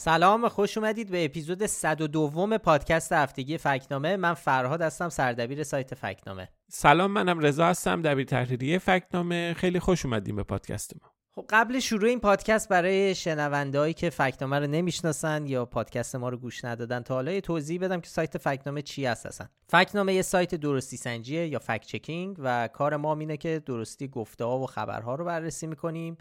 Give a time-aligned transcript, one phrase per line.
[0.00, 4.16] سلام خوش اومدید به اپیزود 102 پادکست هفتگی فکنامه.
[4.16, 6.48] من فرهاد هستم سردبیر سایت فکنامه.
[6.68, 9.54] سلام منم رضا هستم دبیر تحریریه فکنامه.
[9.54, 11.10] خیلی خوش اومدیم به پادکست ما.
[11.34, 16.36] خب قبل شروع این پادکست برای شنوندهایی که فکنامه رو نمی‌شناسن یا پادکست ما رو
[16.36, 19.46] گوش ندادن تا حالا توضیح بدم که سایت فکنامه چی هست اصلا.
[19.68, 24.44] فکنامه یه سایت درستی سنجیه یا فکت چکینگ و کار ما اینه که درستی گفته
[24.44, 26.18] ها و خبرها رو بررسی می‌کنیم.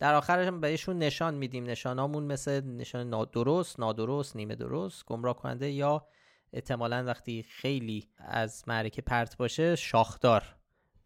[0.00, 1.64] در آخرش هم بهشون نشان میدیم.
[1.64, 6.06] نشانامون مثل نشان نادرست نادرست نیمه درست گمراه کننده یا
[6.52, 10.42] احتمالا وقتی خیلی از معرکه پرت باشه شاخدار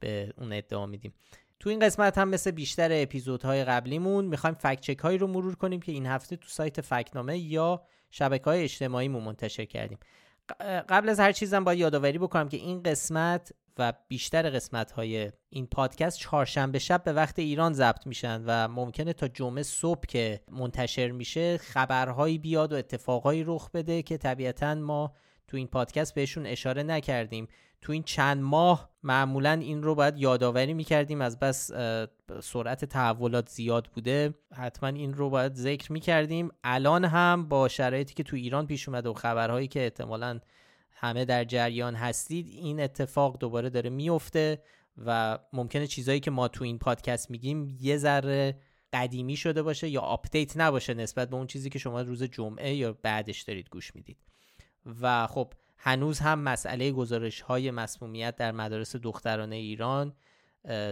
[0.01, 1.15] به اون ادعا میدیم.
[1.61, 5.81] تو این قسمت هم مثل بیشتر اپیزودهای قبلیمون می‌خوایم فکت چک هایی رو مرور کنیم
[5.81, 9.99] که این هفته تو سایت فکنامه یا شبکه های اجتماعیمون منتشر کردیم.
[10.89, 15.67] قبل از هر چیزم باید یادآوری بکنم که این قسمت و بیشتر قسمت های این
[15.67, 21.11] پادکست چهارشنبه شب به وقت ایران ضبط میشن و ممکنه تا جمعه صبح که منتشر
[21.11, 25.13] میشه خبرهایی بیاد و اتفاقهایی رخ بده که طبیعتا ما
[25.49, 27.49] تو این پادکست بهشون اشاره نکردیم.
[27.81, 31.71] تو این چند ماه معمولا این رو باید یادآوری می‌کردیم از بس
[32.43, 34.35] سرعت تحولات زیاد بوده.
[34.57, 36.51] حتما این رو باید ذکر می‌کردیم.
[36.65, 40.41] الان هم با شرایطی که تو ایران پیش اومده و خبرهایی که احتمالا
[40.95, 44.63] همه در جریان هستید این اتفاق دوباره داره میفته
[45.07, 48.61] و ممکنه چیزایی که ما تو این پادکست میگیم یه ذره
[48.93, 52.93] قدیمی شده باشه یا update نباشه نسبت به اون چیزی که شما روز جمعه یا
[52.93, 54.19] بعدش دارید گوش می‌دید.
[55.01, 60.15] و خب هنوز هم مسئله گزارش های مسمومیت در مدارس دخترانه ایران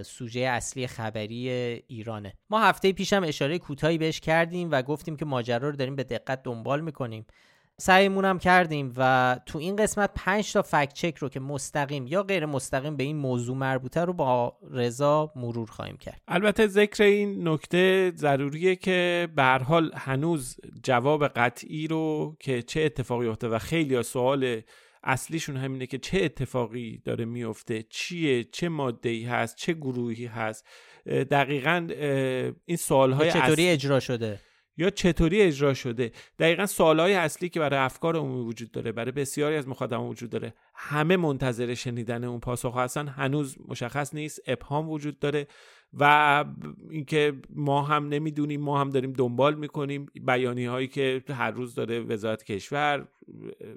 [0.05, 1.49] سوژه اصلی خبری
[1.87, 2.35] ایرانه.
[2.51, 6.43] ما هفته پیشم اشاره کوتاهی بهش کردیم و گفتیم که ماجرا رو داریم به دقت
[6.43, 7.27] دنبال می‌کنیم.
[7.81, 12.23] سعیمون هم کردیم و تو این قسمت 5 تا فکت چک رو که مستقیم یا
[12.23, 16.21] غیر مستقیم به این موضوع مربوطه رو با رضا مرور خواهیم کرد.
[16.29, 23.27] البته ذکر این نکته ضروریه که به حال هنوز جواب قطعی رو که چه اتفاقی
[23.27, 24.61] افتاده و خیلی سوال
[25.05, 30.67] اصلیشون همینه که چه اتفاقی داره میفته چیه چه ماده ای هست چه گروهی هست.
[31.07, 31.89] دقیقا
[32.65, 34.41] این سوال های چطوری اجرا شده؟
[34.77, 39.57] یا چطوری اجرا شده؟ دقیقا سوالهای اصلی که برای افکار عمومی وجود داره برای بسیاری
[39.57, 40.55] از مخاطبان وجود داره.
[40.75, 43.09] همه منتظر شنیدن اون پاسخ هستن.
[43.09, 44.41] هنوز مشخص نیست.
[44.47, 45.47] ابهام وجود داره.
[45.99, 46.45] و
[46.91, 52.01] اینکه ما هم نمی‌دونیم ما هم داریم دنبال می‌کنیم بیانی هایی که هر روز داره
[52.01, 53.09] وزارت کشور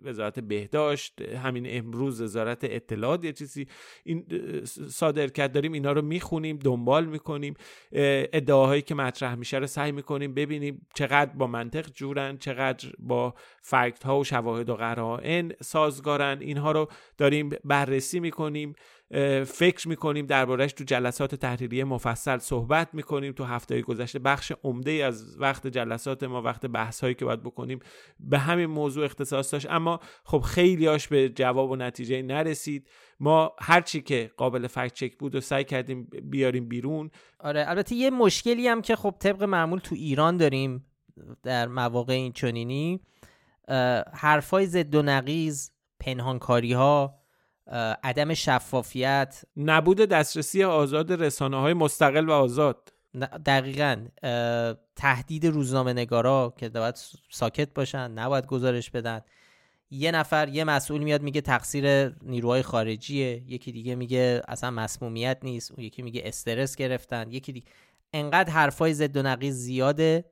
[0.02, 3.68] وزارت بهداشت همین امروز وزارت اطلاعات یه چیزی
[4.03, 4.26] این
[4.90, 7.53] صادر کرد داریم اینا رو می‌خونیم دنبال می‌کنیم
[7.92, 14.03] ادعاهایی که مطرح میشه رو سعی می‌کنیم ببینیم چقدر با منطق جورن چقدر با فکت
[14.03, 16.38] ها و شواهد و قرائن سازگارن.
[16.42, 16.88] اینها رو
[17.18, 18.76] داریم بررسی می‌کنیم.
[19.46, 23.34] فکر می‌کنیم دربارهش تو جلسات تحریریه مفصل صحبت می‌کنیم.
[23.34, 27.80] تو هفته گذشته بخش عمده از وقت جلسات ما وقت بحث هایی که باید بکنیم
[28.20, 29.68] به همین موضوع اختصاص داشت.
[29.70, 32.90] اما خب خیلیاش به جواب و نتیجه نرسید.
[33.20, 37.12] ما هرچی که قابل فکت چک بود و سعی کردیم بیاریم بیرون.
[37.40, 40.86] آره البته یه مشکلی هم که خب طبق معمول تو ایران داریم
[41.44, 43.02] در مواقع این چنینی
[44.14, 47.25] حرفای ضد و نقیز پنهانکاری ها
[48.03, 49.42] عدم شفافیت.
[49.58, 52.94] نبود دسترسی آزاد رسانه های مستقل و آزاد.
[53.46, 54.06] دقیقا.
[54.96, 56.96] تهدید روزنامه نگارا که باید
[57.30, 59.22] ساکت باشن نباید گزارش بدن.
[59.92, 65.72] یه نفر یه مسئول میاد میگه تقصیر نیروهای خارجیه یکی دیگه میگه اصلا مسمومیت نیست
[65.72, 67.68] اون یکی میگه استرس گرفتن یکی دیگه
[68.14, 70.26] انقدر حرفای ضد و نقیض زیاده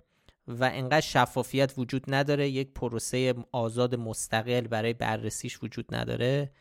[0.47, 6.51] و انقدر شفافیت وجود نداره یک پروسه آزاد مستقل برای بررسیش وجود نداره.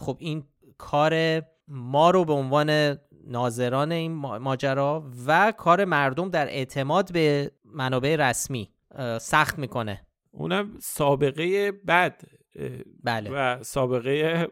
[0.00, 0.44] خب این
[0.78, 8.16] کار ما رو به عنوان ناظران این ماجرا و کار مردم در اعتماد به منابع
[8.18, 8.70] رسمی
[9.20, 10.06] سخت می‌کنه.
[10.30, 12.22] اونم سابقه بد.
[13.04, 13.30] بله.
[13.32, 14.48] و سابقه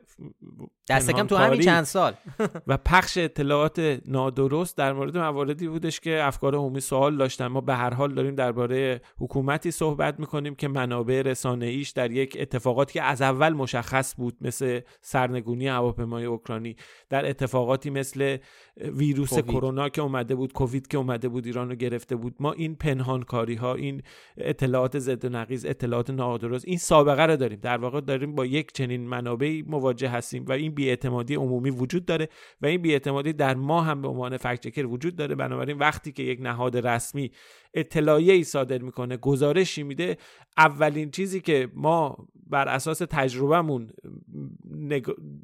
[0.90, 2.12] دست کم تو همین چند سال.
[2.66, 7.46] و پخش اطلاعات نادرست در مورد مواردی بودش که افکار عمومی سوال داشتن.
[7.46, 12.36] ما به هر حال داریم درباره حکومتی صحبت می‌کنیم که منابع رسانه ایش در یک
[12.40, 16.76] اتفاقاتی که از اول مشخص بود مثل سرنگونی هواپیمای اوکراینی
[17.08, 18.36] در اتفاقاتی مثل
[18.76, 22.34] ویروس کرونا که اومده بود کووید که اومده بود ایران رو گرفته بود.
[22.40, 24.02] ما این پنهانکاری ها این
[24.36, 27.58] اطلاعات ضد و نقیض اطلاعات نادرست این سابقه رو داریم.
[27.62, 32.28] در واقع داریم با یک چنین منابعی مواجه هستیم و این بیاعتمادی عمومی وجود داره
[32.62, 35.34] و این بیاعتمادی در ما هم به عنوان فکت وجود داره.
[35.34, 37.30] بنابراین وقتی که یک نهاد رسمی
[37.74, 40.16] اطلاعیه ای صادر می‌کنه گزارشی میده
[40.58, 43.90] اولین چیزی که ما بر اساس تجربهمون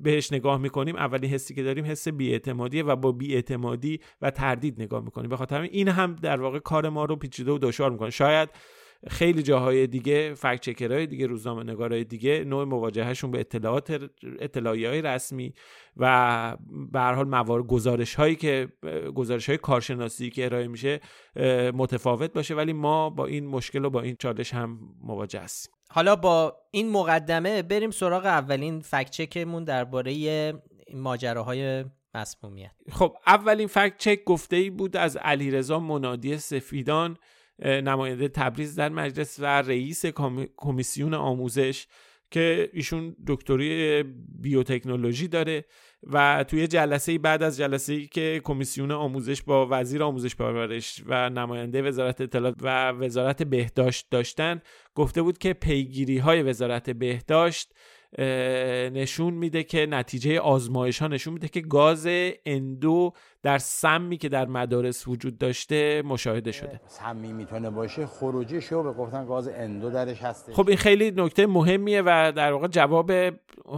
[0.02, 5.04] بهش نگاه می‌کنیم اولین حسی که داریم حس بیاعتمادیه و با بیاعتمادی و تردید نگاه
[5.04, 5.30] می‌کنیم.
[5.30, 8.10] به خاطر این هم در واقع کار ما رو پیچیده و دشوار می‌کنه.
[8.10, 8.48] شاید
[9.08, 14.10] خیلی جاهای دیگه فکت چکرهای دیگه روزنامه نگارهای دیگه نوع مواجههشون به اطلاعات
[14.40, 15.54] اطلاعی های رسمی
[15.96, 16.56] و
[16.92, 18.68] به هر حال موارد گزارش هایی که
[19.14, 21.00] گزارش های کارشناسی که ارائه میشه
[21.74, 22.54] متفاوت باشه.
[22.54, 25.74] ولی ما با این مشکل و با این چالش هم مواجه هستیم.
[25.90, 30.52] حالا با این مقدمه بریم سراغ اولین فکت چکمون درباره
[30.94, 31.84] ماجراهای
[32.14, 32.72] مسمومیت.
[32.92, 37.16] خب اولین فکت چک گفته ای بود از علیرضا منادی سفیدان
[37.58, 40.06] نماینده تبریز در مجلس و رئیس
[40.56, 41.86] کمیسیون آموزش
[42.30, 44.02] که ایشون دکتری
[44.40, 45.64] بیوتکنولوژی داره
[46.02, 51.30] و توی جلسه بعد از جلسه ای که کمیسیون آموزش با وزیر آموزش پرورش و
[51.30, 54.60] نماینده وزارت اطلاعات و وزارت بهداشت داشتن
[54.94, 57.74] گفته بود که پیگیری های وزارت بهداشت
[58.92, 62.08] نشون میده که نتیجه آزمایش ها نشون میده که گاز
[62.46, 63.12] اندو
[63.42, 66.80] در سمی که در مدارس وجود داشته مشاهده شده.
[66.86, 68.06] سمی می‌تونه باشه.
[68.06, 72.52] خروجی شو به گفتن گاز اندو درش هست خب این خیلی نکته مهمیه و در
[72.52, 73.10] واقع جواب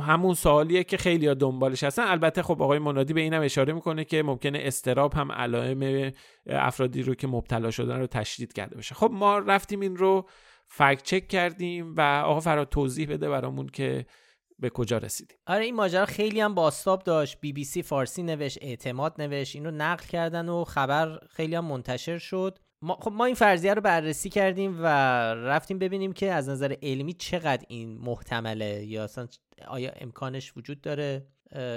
[0.01, 2.03] همون سوالیه که خیلی ها دنبالش هستن.
[2.03, 6.13] البته خب آقای منادی به اینم اشاره می‌کنه که ممکنه استراب هم علائم
[6.47, 8.95] افرادی رو که مبتلا شدن رو تشدید کرده باشه.
[8.95, 10.29] خب ما رفتیم این رو
[10.69, 14.07] فکت چک کردیم و آقا فراد توضیح بده برامون که
[14.59, 15.39] به کجا رسیدیم.
[15.47, 17.41] آره این ماجرا خیلی هم باستاب داشت.
[17.41, 22.19] بی بی سی فارسی نوشت اعتماد نوشت اینو نقل کردن و خبر خیلی هم منتشر
[22.19, 22.59] شد.
[22.83, 24.87] ما خب ما این فرضیه رو بررسی کردیم و
[25.35, 29.27] رفتیم ببینیم که از نظر علمی چقدر این محتمله یا اصلا
[29.69, 31.27] آیا امکانش وجود داره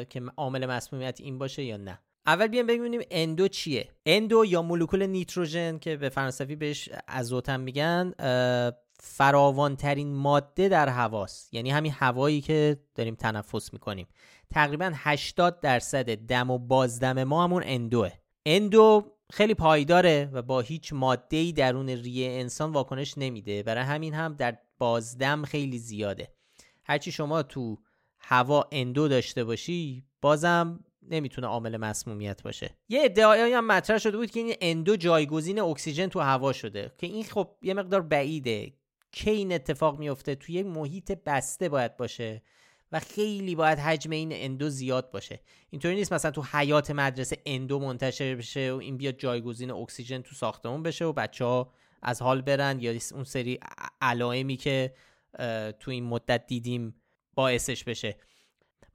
[0.09, 1.99] که عامل مسمومیت این باشه یا نه.
[2.25, 3.89] اول بیایم ببینیم اندو چیه.
[4.05, 8.13] اندو یا مولکول نیتروژن که به فرانسوی بهش ازوت میگن
[9.03, 11.53] فراوانترین ماده در هواست.
[11.53, 14.07] یعنی همین هوایی که داریم تنفس می‌کنیم.
[14.49, 18.11] تقریبا 80 درصد دم و بازدم ما همون اندوه.
[18.45, 23.63] اندو خیلی پایداره و با هیچ ماده‌ای درون ریه انسان واکنش نمیده.
[23.63, 26.31] برای همین هم در بازدم خیلی زیاده.
[26.85, 27.77] هرچی شما تو
[28.19, 30.79] هوا N دو داشته باشی بازم
[31.09, 32.75] نمی‌تونه عامل مسمومیت باشه.
[32.89, 36.91] یه ادعایی هم مطرح شده بود که این N دو جایگزین اکسیژن تو هوا شده
[36.97, 38.73] که این خب یه مقدار بعیده.
[39.11, 42.41] کی این اتفاق میفته توی یک محیط بسته باید باشه
[42.91, 45.39] و خیلی باید حجم این N دو زیاد باشه.
[45.69, 50.21] اینطوری نیست مثلا تو حیاط مدرسه N دو منتشر بشه و این بیاد جایگزین اکسیژن
[50.21, 53.59] تو ساختمون بشه و بچه ها از حال برن یا اون سری
[54.01, 54.93] علائمی که
[55.79, 56.95] تو این مدت دیدیم
[57.35, 58.17] باعثش بشه.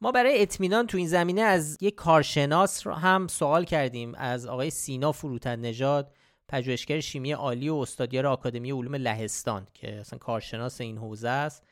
[0.01, 5.13] ما برای اطمینان تو این زمینه از یک کارشناس هم سوال کردیم از آقای سینا
[5.13, 6.13] فروتن نژاد
[6.49, 11.65] پژوهشگر شیمی عالی و استادیار آکادمی علوم لهستان که اصلا کارشناس این حوزه است.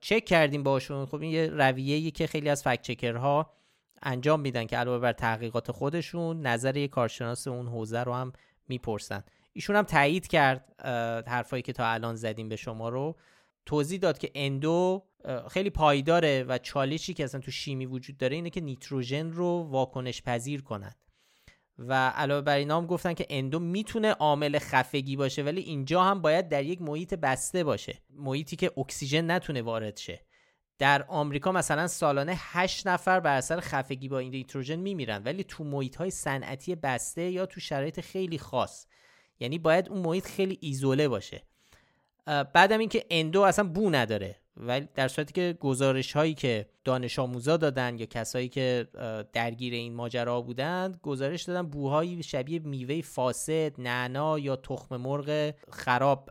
[0.00, 1.06] چک کردیم باشون.
[1.06, 3.50] خب این یه رویه‌ای که خیلی از فکت چکرها
[4.02, 8.32] انجام میدن که علاوه بر تحقیقات خودشون نظر یک کارشناس اون حوزه رو هم
[8.68, 9.24] می‌پرسن.
[9.52, 10.74] ایشون هم تایید کرد
[11.28, 13.16] حرفایی که تا الان زدیم به شما رو.
[13.66, 15.06] توضیح داد که N دو
[15.50, 20.22] خیلی پایداره و چالشی که اصلا تو شیمی وجود داره اینه که نیتروژن رو واکنش
[20.22, 20.96] پذیر کنند
[21.78, 26.02] و علاوه بر اینا هم گفتن که N دو می‌تونه عامل خفگی باشه ولی اینجا
[26.02, 28.02] هم باید در یک محیط بسته باشه.
[28.10, 30.26] محیطی که اکسیژن نتونه وارد شه.
[30.78, 35.64] در آمریکا مثلا سالانه 8 نفر بر اثر خفگی با این نیتروژن میمیرن ولی تو
[35.64, 38.86] محیط های صنعتی بسته یا تو شرایط خیلی خاص.
[39.40, 41.42] یعنی باید اون محیط خیلی ایزوله باشه.
[42.26, 47.56] بعدم اینکه اندو اصلا بو نداره ولی در صورتی که گزارش هایی که دانش آموزا
[47.56, 48.88] دادن یا کسایی که
[49.32, 56.30] درگیر این ماجرا بودند گزارش دادن بوهایی شبیه میوه فاسد نعنا یا تخم مرغ خراب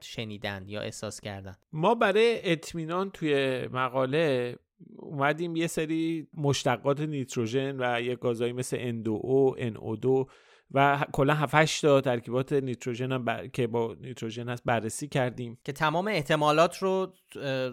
[0.00, 4.56] شنیدن یا احساس کردن ما برای اطمینان توی مقاله
[4.96, 10.26] اومدیم یه سری مشتقات نیتروژن و یه گازهایی مثل اندو او او دو
[10.74, 15.58] و کلا 7 تا ترکیبات نیتروژن هم که با نیتروژن هست بررسی کردیم.
[15.64, 17.12] که تمام احتمالات رو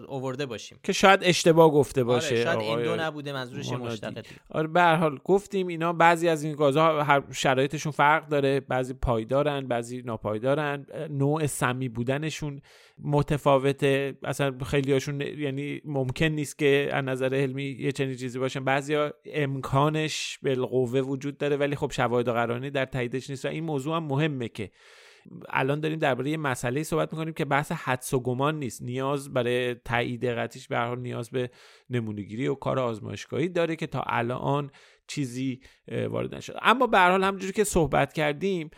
[0.08, 0.78] اوورده باشیم.
[0.82, 2.50] که شاید اشتباه گفته آره، باشه.
[2.50, 6.54] آره شاید دو نبوده منظورش مشتقه آره به هر حال گفتیم اینا بعضی از این
[6.54, 10.86] گازها هر شرایطشون فرق داره بعضی پایدارن بعضی ناپایدارن.
[11.10, 12.60] نوع سمی بودنشون
[13.04, 14.18] متفاوته.
[14.24, 18.64] اصلا خیلی هاشون یعنی ممکن نیست که از نظر علمی یه چنین چیزی باشن.
[18.64, 23.44] بعضیا امکانش بالقوه وجود داره ولی خب شواهد قرانی در تاییدش نیست.
[23.44, 24.70] و این موضوع هم مهمه که
[25.48, 28.82] الان داریم درباره یه مسئله صحبت می‌کنیم که بحث حدس و گمان نیست.
[28.82, 31.50] نیاز برای تایید قطعیش به حال نیاز به
[31.90, 34.70] نمونهگیری و کار آزمایشگاهی داره که تا الان
[35.06, 35.60] چیزی
[36.08, 36.58] وارد نشده.
[36.62, 38.70] اما به هر حال همونجوری که صحبت کردیم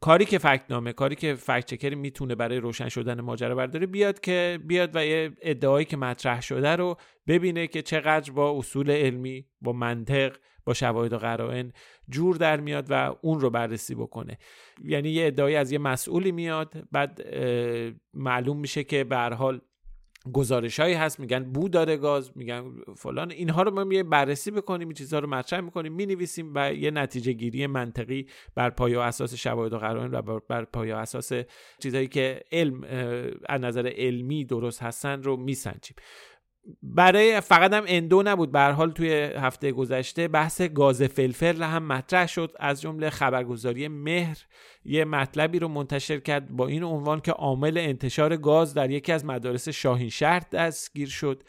[0.00, 4.20] کاری که فکت نامه کاری که فکت چکر می‌تونه برای روشن شدن ماجرا برداره بیاد
[4.20, 9.46] که بیاد و یه ادعایی که مطرح شده رو ببینه که چقدر با اصول علمی
[9.60, 11.72] با منطق با شواهد و قرائن
[12.08, 14.38] جور در میاد و اون رو بررسی بکنه.
[14.84, 17.20] یعنی یه ادعایی از یه مسئولی میاد بعد
[18.14, 19.60] معلوم میشه که به حال
[20.32, 22.64] گزارش هایی هست میگن بو داره گاز میگن
[22.96, 23.30] فلان.
[23.30, 27.32] اینها رو ما یه بررسی بکنیم این چیزها رو مطرح می‌کنیم می‌نویسیم و یه نتیجه
[27.32, 31.32] گیری منطقی بر پایه و اساس شواهد و قرائن و بر پایه و اساس
[31.78, 32.84] چیزهایی که علم
[33.48, 35.96] از نظر علمی درست هستن رو میسنجیم.
[36.82, 42.26] برای فقط هم اندو نبود به حال توی هفته گذشته بحث گاز فلفل هم مطرح
[42.26, 42.52] شد.
[42.58, 44.38] از جمله خبرگزاری مهر
[44.84, 49.24] یه مطلبی رو منتشر کرد با این عنوان که عامل انتشار گاز در یکی از
[49.24, 51.42] مدارس شاهین شهر دستگیر شد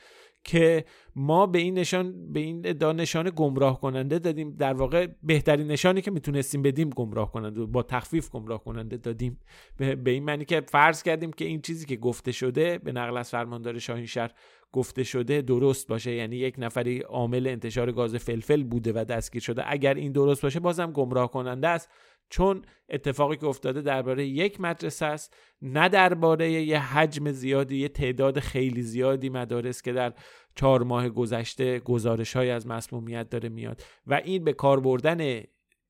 [0.44, 4.56] که ما به این نشان به این ادعا نشان گمراه کننده دادیم.
[4.56, 9.40] در واقع بهترین نشانی که می‌تونستیم بدیم گمراه کننده با تخفیف گمراه کننده دادیم
[9.78, 13.30] به این معنی که فرض کردیم که این چیزی که گفته شده به نقل از
[13.30, 14.32] فرماندار شاهین شهر
[14.72, 16.12] گفته شده درست باشه.
[16.12, 19.64] یعنی یک نفری عامل انتشار گاز فلفل بوده و دستگیر شده.
[19.66, 21.90] اگر این درست باشه بازم گمراه کننده است.
[22.30, 28.40] چون اتفاقی که افتاده درباره یک مدرسه است نه درباره یه حجم زیادی یه تعداد
[28.40, 30.14] خیلی زیادی مدارس که در
[30.56, 33.82] چهار ماه گذشته گزارش های از مسمومیت داره میاد.
[34.08, 35.42] و این به کار بردن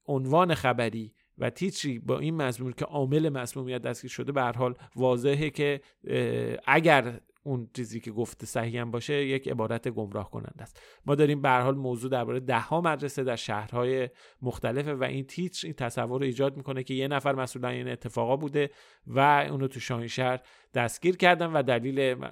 [0.05, 4.75] عنوان خبری و تیتری با این مضمون که عامل مسمومیت دستگیر شده به هر حال
[4.95, 5.81] واضحه که
[6.67, 10.81] اگر اون چیزی که گفته صحیح هم باشه یک عبارت گمراه کننده است.
[11.05, 14.09] ما داریم به حال موضوع درباره ده ها مدرسه در شهرهای
[14.41, 18.35] مختلفه و این تیتر این تصور رو ایجاد می‌کنه که یه نفر مسئول این اتفاقا
[18.35, 18.69] بوده
[19.07, 19.19] و
[19.49, 20.39] اونو تو شاهین شهر
[20.73, 22.25] دستگیر کردن و دلیل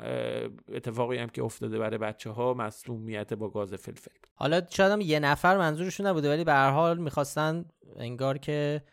[0.74, 4.12] اتفاقی هم که افتاده برای بچه ها مسمومیت با گاز فلفل.
[4.34, 8.84] حالا شاید هم یه نفر منظورشون نبوده ولی به هر حال می‌خواستن انگار که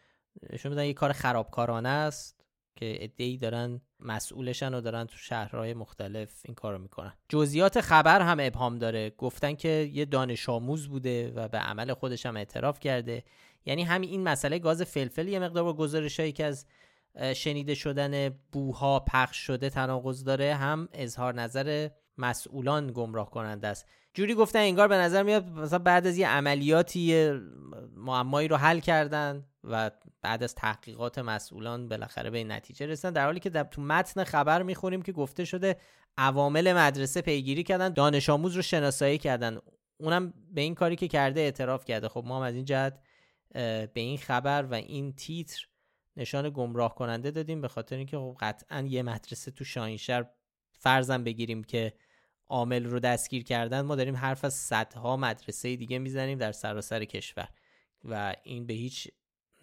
[0.59, 2.45] شما یه کار خرابکارانه است
[2.77, 7.13] که ادعی دارن مسئولشن و دارن تو شهرهای مختلف این کارو می‌کنن.
[7.29, 9.11] جزئیات خبر هم ابهام داره.
[9.11, 13.25] گفتن که یه دانش آموز بوده و به عمل خودش هم اعتراف کرده.
[13.67, 16.67] یعنی همین این مسئله گاز فلفل یه مقدار با گزارشهایی که از
[17.35, 21.89] شنیده شدن بوها پخش شده تناقض داره هم اظهار نظر
[22.19, 23.87] مسئولان گمراه کننده است.
[24.15, 27.31] جوری گفتن انگار به نظر میاد مثلا بعد از یه عملیاتی
[27.97, 29.45] معمایی رو حل کردن.
[29.71, 29.91] و
[30.23, 34.63] بعد از تحقیقات مسئولان بالاخره به نتیجه رسیدن در حالی که در تو متن خبر
[34.63, 35.77] می‌خونیم که گفته شده
[36.19, 39.59] عوامل مدرسه پیگیری کردن دانش آموز رو شناسایی کردن.
[39.97, 42.09] اونم به این کاری که کرده اعتراف کرده.
[42.09, 43.01] خب ما هم از این جهت
[43.55, 45.67] به این خبر و این تیتر
[46.17, 50.27] نشان گمراه کننده دادیم به خاطر اینکه خب قطعا یه مدرسه تو شاهینشهر
[50.73, 51.93] فرضم بگیریم که
[52.49, 57.49] عامل رو دستگیر کردن ما داریم حرف از صدها مدرسه دیگه می‌زنیم در سراسر کشور.
[58.05, 59.09] و این به هیچ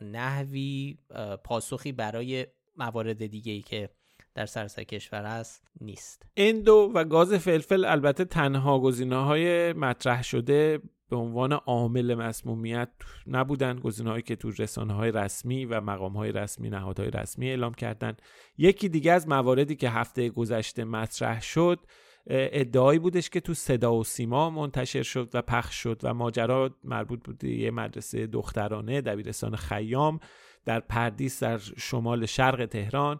[0.03, 0.97] نحوی
[1.43, 3.89] پاسخی برای موارد دیگه ای که
[4.35, 6.25] در سراسر کشور هست نیست.
[6.37, 10.79] اندو و گاز فلفل البته تنها گزینه های مطرح شده
[11.09, 12.89] به عنوان عامل مسمومیت
[13.27, 13.79] نبودن.
[13.79, 18.17] گزینه هایی که تو رسانه های رسمی و مقام های رسمی نهادهای رسمی اعلام کردن.
[18.57, 21.79] یکی دیگه از مواردی که هفته گذشته مطرح شد
[22.27, 27.23] ادعایی بودش که تو صدا و سیما منتشر شد و پخش شد و ماجرا مربوط
[27.23, 30.19] بود یه مدرسه دخترانه دبیرستان خیام
[30.65, 33.19] در پردیس در شمال شرق تهران.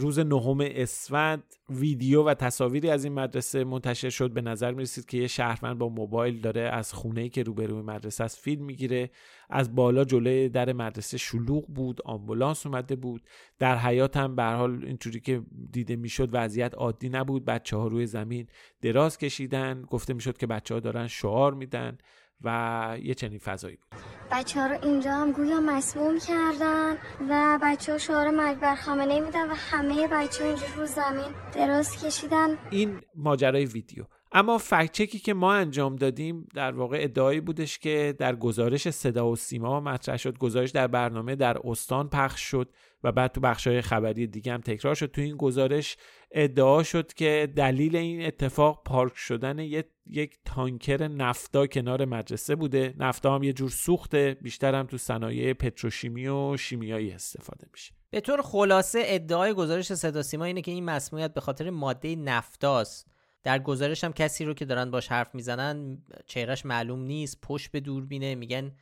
[0.00, 4.30] روز نهم اسفند ویدیو و تصاویری از این مدرسه منتشر شد.
[4.30, 8.24] به نظر می رسید که یه شهروند با موبایل داره از خونه که روبروی مدرسه
[8.24, 9.10] است فیلم می‌گیره.
[9.50, 13.22] از بالا جلوی در مدرسه شلوغ بود آمبولانس اومده بود.
[13.58, 17.44] در حیات هم به حال اینجوری که دیده می‌شد وضعیت عادی نبود.
[17.44, 18.46] بچه ها روی زمین
[18.82, 19.82] دراز کشیدن.
[19.82, 21.98] گفته می‌شد که بچه ها دارن شعار میدن.
[22.44, 24.00] و یه چنین فضایی بود.
[24.30, 26.96] بچه ها رو اینجا هم گویا مسموم کردن
[27.28, 31.34] و بچه ها شعار مرگ بر خامنه میدن و همه بچه ها اینجا رو زمین
[31.52, 32.58] دراز کشیدن.
[32.70, 34.04] این ماجرای ویدیو.
[34.32, 39.36] اما فکچکی که ما انجام دادیم در واقع ادعایی بودش که در گزارش صدا و
[39.36, 42.68] سیما مطرح شد گزارش در برنامه در استان پخش شد
[43.04, 45.06] و بعد تو بخشای خبری دیگه هم تکرار شد.
[45.06, 45.96] تو این گزارش
[46.30, 52.94] ادعا شد که دلیل این اتفاق پارک شدن یک تانکر نفتا کنار مدرسه بوده.
[52.98, 57.92] نفتا هم یه جور سوخته بیشتر هم تو صنایع پتروشیمی و شیمیایی استفاده میشه.
[58.10, 63.15] به طور خلاصه ادعای گزارش صدا سیما اینه که این مسمومیت به خاطر ماده نفتاست
[63.46, 67.80] در گزارش هم کسی رو که دارن باش حرف می‌زنن چهرش معلوم نیست پشت به
[67.80, 68.72] دوربینه میگن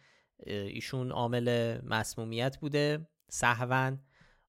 [0.47, 3.99] ایشون عامل مسمومیت بوده سهون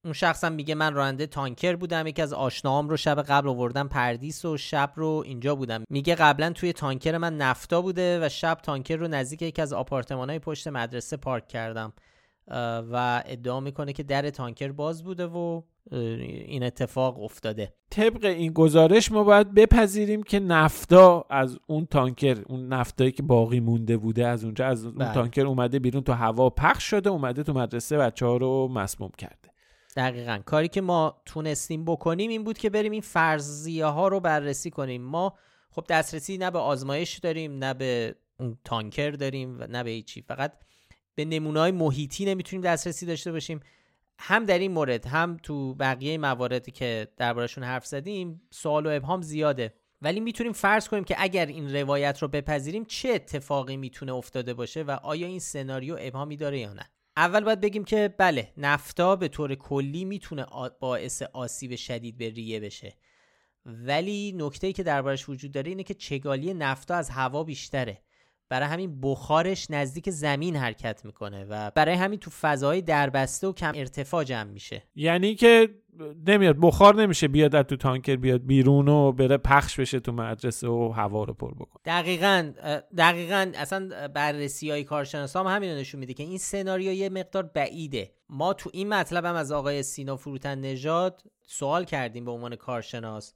[0.04, 4.46] اون شخصم میگه من راننده تانکر بودم یکی از آشناهام رو شب قبل آوردم پردیس
[4.46, 5.84] و شب رو اینجا بودم.
[5.90, 10.40] میگه قبلا توی تانکر من نفتا بوده و شب تانکر رو نزدیک یکی از های
[10.40, 11.94] پشت مدرسه پارک کردم.
[12.92, 15.62] و ادعا می‌کنه که در تانکر باز بوده و
[15.92, 17.74] این اتفاق افتاده.
[17.90, 23.60] طبق این گزارش ما باید بپذیریم که نفتا از اون تانکر اون نفتایی که باقی
[23.60, 25.14] مونده بوده از اونجا از اون بله.
[25.14, 29.50] تانکر اومده بیرون تو هوا پخش شده اومده تو مدرسه بچه ها رو مسموم کرده.
[29.98, 30.40] دقیقا.
[30.46, 35.02] کاری که ما تونستیم بکنیم این بود که بریم این فرضیه ها رو بررسی کنیم.
[35.02, 35.34] ما
[35.72, 40.22] خب دسترسی نه به آزمایش داریم نه به اون تانکر داریم و نه به هیچی.
[40.22, 40.54] فقط
[41.16, 43.60] به نمونه های محیطی نمی‌تونیم دسترسی داشته باشیم.
[44.20, 49.22] هم در این مورد هم تو بقیه مواردی که دربارشون حرف زدیم سوال و ابهام
[49.22, 49.74] زیاده.
[50.02, 54.84] ولی می‌تونیم فرض کنیم که اگر این روایت رو بپذیریم چه اتفاقی می‌تونه افتاده باشه
[54.84, 59.28] و آیا این سناریو ابهامی داره یا نه؟ اول باید بگیم که بله نفتا به
[59.28, 60.46] طور کلی می‌تونه
[60.80, 62.98] باعث آسیب شدید به ریه بشه.
[63.66, 68.02] ولی نکته که دربارش وجود داره اینه که چگالی نفتا از هوا بیشتره.
[68.50, 73.72] برای همین بخارش نزدیک زمین حرکت می‌کنه و برای همین تو فضای دربسته و کم
[73.76, 74.84] ارتفاع جمع میشه.
[74.96, 75.70] یعنی که
[76.28, 80.92] نمیاد بخار نمیشه بیاد تو تانکر بیاد بیرون و بره پخش بشه تو مدرسه و
[80.92, 81.82] هوا رو پر بکنه.
[81.86, 82.52] دقیقا
[82.98, 88.12] دقیقا اصلا بررسی های کارشناس هم همین نشون میده که این سناریو یه مقدار بعیده.
[88.30, 93.34] ما تو این مطلب هم از آقای سینا فروتن نژاد سوال کردیم به عنوان کارشناس.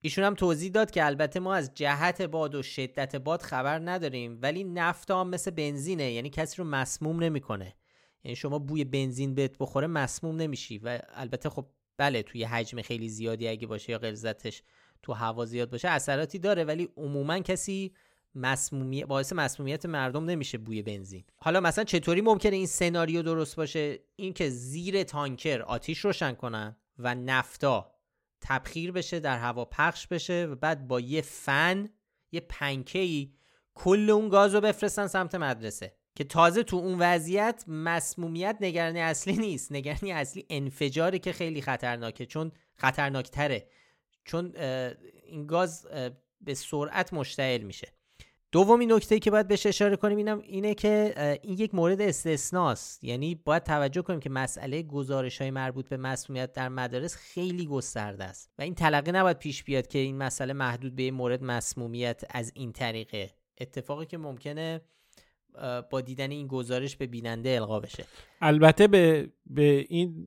[0.00, 4.38] ایشون هم توضیح داد که البته ما از جهت باد و شدت باد خبر نداریم
[4.42, 7.74] ولی نفت هم مثل بنزینه یعنی کسی رو مسموم نمی‌کنه.
[8.24, 11.66] یعنی شما بوی بنزین بهت بخوره مسموم نمیشی و البته خب
[11.96, 14.62] بله توی حجم خیلی زیادی اگه باشه یا غلظتش
[15.02, 17.94] تو هوا زیاد باشه اثراتی داره ولی عموما کسی
[18.34, 21.24] مسمومی باعث مسمومیت مردم نمیشه بوی بنزین.
[21.36, 27.14] حالا مثلا چطوری ممکنه این سناریو درست باشه؟ اینکه زیر تانکر آتیش روشن کنن و
[27.14, 27.92] نفتا
[28.40, 31.88] تبخیر بشه در هوا پخش بشه و بعد با یه فن
[32.32, 33.34] یه پنکهی
[33.74, 39.36] کل اون گاز رو بفرستن سمت مدرسه که تازه تو اون وضعیت مسمومیت نگرانی اصلی
[39.36, 39.72] نیست.
[39.72, 43.68] نگرانی اصلی انفجاری که خیلی خطرناکه چون خطرناکتره.
[44.24, 44.56] چون
[45.26, 45.86] این گاز
[46.40, 47.92] به سرعت مشتعل میشه.
[48.52, 53.34] دومی نکته که باید بهش اشاره کنیم اینم اینه که این یک مورد استثناست یعنی
[53.34, 58.50] باید توجه کنیم که مسئله گزارش های مربوط به مسمومیت در مدارس خیلی گسترده است
[58.58, 62.72] و این تلقی نباید پیش بیاد که این مسئله محدود به مورد مسمومیت از این
[62.72, 63.30] طریقه.
[63.60, 64.80] اتفاقی که ممکنه
[65.90, 68.04] با دیدن این گزارش به بیننده القا بشه.
[68.40, 70.26] البته به, به این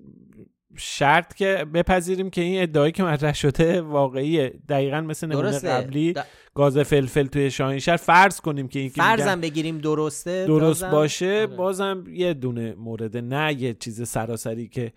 [0.77, 4.53] شرط که بپذیریم که این ادعایی که مطرح شده واقعیه.
[4.69, 6.13] دقیقا مثل نمونه قبلی
[6.53, 11.25] گاز فلفل توی شاهینشهر فرض کنیم که این فرضم بگیریم درسته درست باشه.
[11.25, 11.47] آره.
[11.47, 14.93] بازم یه دونه مورد نه یه چیز سراسری که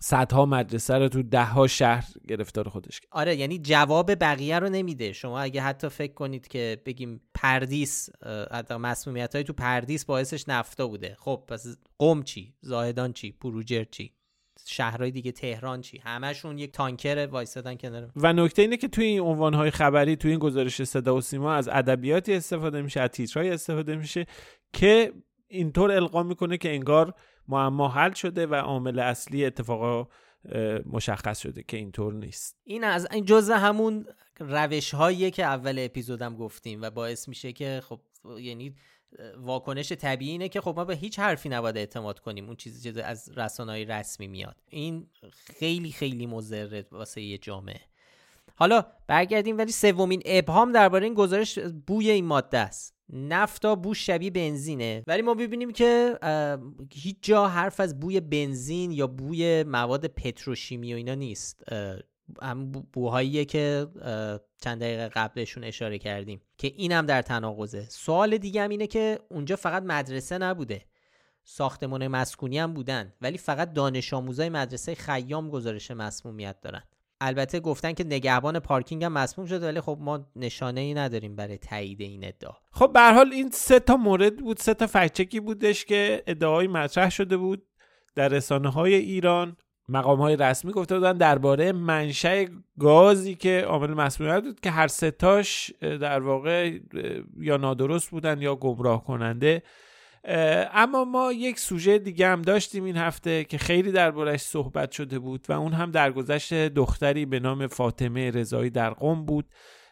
[0.00, 5.12] صدها مدرسه رو تو ده ها شهر گرفتار خودش آره یعنی جواب بقیه رو نمیده.
[5.12, 8.08] شما اگه حتی فکر کنید که بگیم پردیس
[8.52, 11.16] حتی مسمومیت های تو پردیس باعثش نفتا بوده.
[11.18, 11.66] خب پس
[11.98, 14.12] قم چی؟ زاهدان چی؟ پروجر چی؟
[14.68, 18.10] شهرهای دیگه تهران چی؟ همشون یک تانکر وایسادن کنار.
[18.16, 21.68] و نکته اینه که توی این عنوانهای خبری توی این گزارش صدا و سیما از
[21.68, 24.26] ادبیاتی استفاده میشه از تیترهای استفاده میشه
[24.72, 25.12] که
[25.48, 27.14] اینطور القا می‌کنه که انگار
[27.48, 30.08] معما حل شده و عامل اصلی اتفاقا
[30.86, 32.56] مشخص شده که اینطور نیست.
[32.64, 34.06] این از این جزء همون
[34.40, 38.00] روش هاییه که اول اپیزودم گفتیم و باعث میشه که خب
[38.40, 38.74] یعنی
[39.36, 42.46] واکنش طبیعی اینه که خب ما به هیچ حرفی نباید اعتماد کنیم.
[42.46, 44.56] اون چیزی که از رسانه‌های رسمی میاد.
[44.70, 47.80] این خیلی خیلی مضر واسه یه جامعه.
[48.56, 52.94] حالا برگردیم ولی سومین ابهام درباره این گزارش بوی این ماده است.
[53.12, 55.02] نفتا بو شبیه بنزینه.
[55.06, 56.18] ولی ما ببینیم که
[56.92, 61.62] هیچ جا حرف از بوی بنزین یا بوی مواد پتروشیمی و اینا نیست.
[62.42, 63.86] هم بوهاییه که
[64.62, 67.86] چند دقیقه قبلشون اشاره کردیم که اینم در تناقضه.
[67.88, 70.84] سوال دیگه هم اینه که اونجا فقط مدرسه نبوده.
[71.44, 76.82] ساختمان مسکونی هم بودن ولی فقط دانش آموزای مدرسه خیام گزارش مسمومیت دارن.
[77.20, 81.58] البته گفتن که نگهبان پارکینگ هم مسموم شده ولی خب ما نشانه ای نداریم برای
[81.58, 82.52] تایید این ادعا.
[82.72, 87.10] خب به حال این سه تا مورد بود سه تا فکچکی بودش که ادعای مطرح
[87.10, 87.66] شده بود
[88.14, 89.56] در رسانه های ایران.
[89.88, 92.44] مقام های رسمی گفته بودن درباره منشأ
[92.78, 96.78] گازی که عامل مسمومیت بود که هر ستاش در واقع
[97.40, 99.62] یا نادرست بودن یا گمراه کننده.
[100.72, 105.46] اما ما یک سوژه دیگه هم داشتیم این هفته که خیلی دربارش صحبت شده بود
[105.48, 109.44] و اون هم درگذشت دختری به نام فاطمه رضایی در قم بود.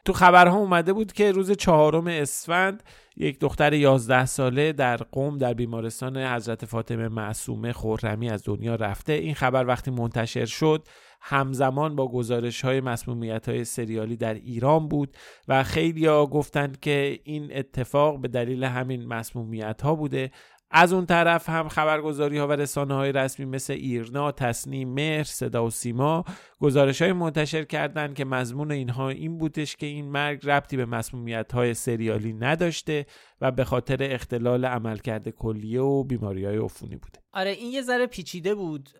[0.06, 2.82] تو خبرها اومده بود که روز چهارم اسفند
[3.16, 9.12] یک دختر 11 ساله در قم در بیمارستان حضرت فاطمه معصومه خورمی از دنیا رفته.
[9.12, 10.88] این خبر وقتی منتشر شد
[11.20, 15.16] همزمان با گزارش های مسمومیت های سریالی در ایران بود
[15.48, 20.30] و خیلی ها گفتند که این اتفاق به دلیل همین مسمومیت ها بوده
[20.70, 25.64] از اون طرف هم خبرگزاری ها و رسانه های رسمی مثل ایرنا، تصنیم، مهر، صدا
[25.64, 26.24] و سیما
[26.60, 31.52] گزارش های منتشر کردند که مضمون اینها این بودش که این مرگ ربطی به مسمومیت
[31.52, 33.06] های سریالی نداشته
[33.40, 37.18] و به خاطر اختلال عملکرد کلیه و بیماری های عفونی بوده.
[37.32, 38.90] آره این یه ذره پیچیده بود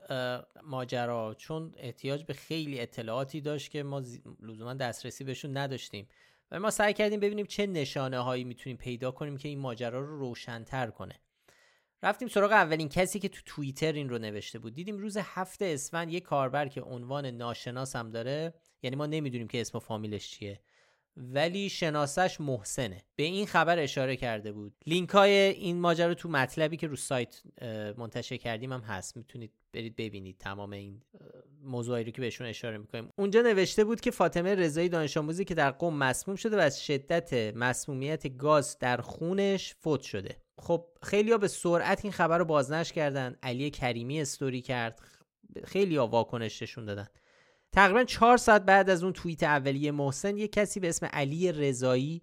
[0.65, 4.03] ماجرا چون احتیاج به خیلی اطلاعاتی داشت که ما
[4.43, 6.09] لزوما دسترسی بهشون نداشتیم.
[6.51, 10.19] و ما سعی کردیم ببینیم چه نشانه هایی می‌تونیم پیدا کنیم که این ماجرا رو
[10.19, 11.15] روشنتر کنه.
[12.03, 14.75] رفتیم سراغ اولین کسی که تو توییتر این رو نوشته بود.
[14.75, 19.61] دیدیم روز هفته اسفند یه کاربر که عنوان ناشناس هم داره یعنی ما نمی‌دونیم که
[19.61, 20.61] اسم و فامیلش چیه
[21.17, 23.03] ولی شناسش محسنه.
[23.17, 24.75] به این خبر اشاره کرده بود.
[24.87, 27.43] لینک های این ماجرا تو مطلبی که رو سایت
[27.97, 29.17] منتشر کردیم هم هست.
[29.17, 31.03] می‌تونید برید ببینید تمام این
[31.63, 33.09] موضوعی رو که بهشون اشاره می‌کنیم.
[33.19, 36.85] اونجا نوشته بود که فاطمه رضایی دانش آموزی که در قم مسموم شده و از
[36.85, 40.37] شدت مسمومیت گاز در خونش فوت شده.
[40.59, 43.37] خب خیلی به سرعت این خبر رو بازنش کردن.
[43.43, 45.01] علی کریمی استوری کرد.
[45.65, 47.09] خیلی ها واکنش دادن.
[47.73, 52.23] تقریبا چهار ساعت بعد از اون توییت اولیه محسن یک کسی به اسم علی رضایی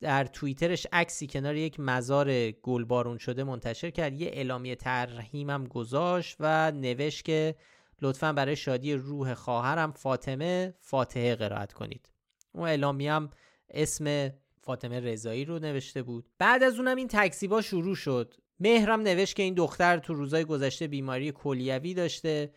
[0.00, 4.20] در توییترش عکسی کنار یک مزار گلبارون شده منتشر کرد.
[4.20, 7.56] یه اعلامیه ترحیم هم گذاشت و نوشت که
[8.02, 12.08] لطفا برای شادی روح خواهرم فاطمه فاتحه قرائت کنید.
[12.52, 13.30] اون اعلامیه هم
[13.70, 14.30] اسم
[14.66, 16.26] فاطمه رضایی رو نوشته بود.
[16.38, 18.34] بعد از اونم این تکسیبا شروع شد.
[18.60, 22.52] مهرم نوشت که این دختر تو روزای گذشته بیماری کلیوی داشته.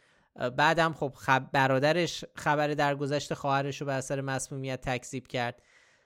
[0.58, 5.62] بعدم خب خب برادرش خبر درگذشت خواهرش رو به اثر مسمومیت تکذیب کرد.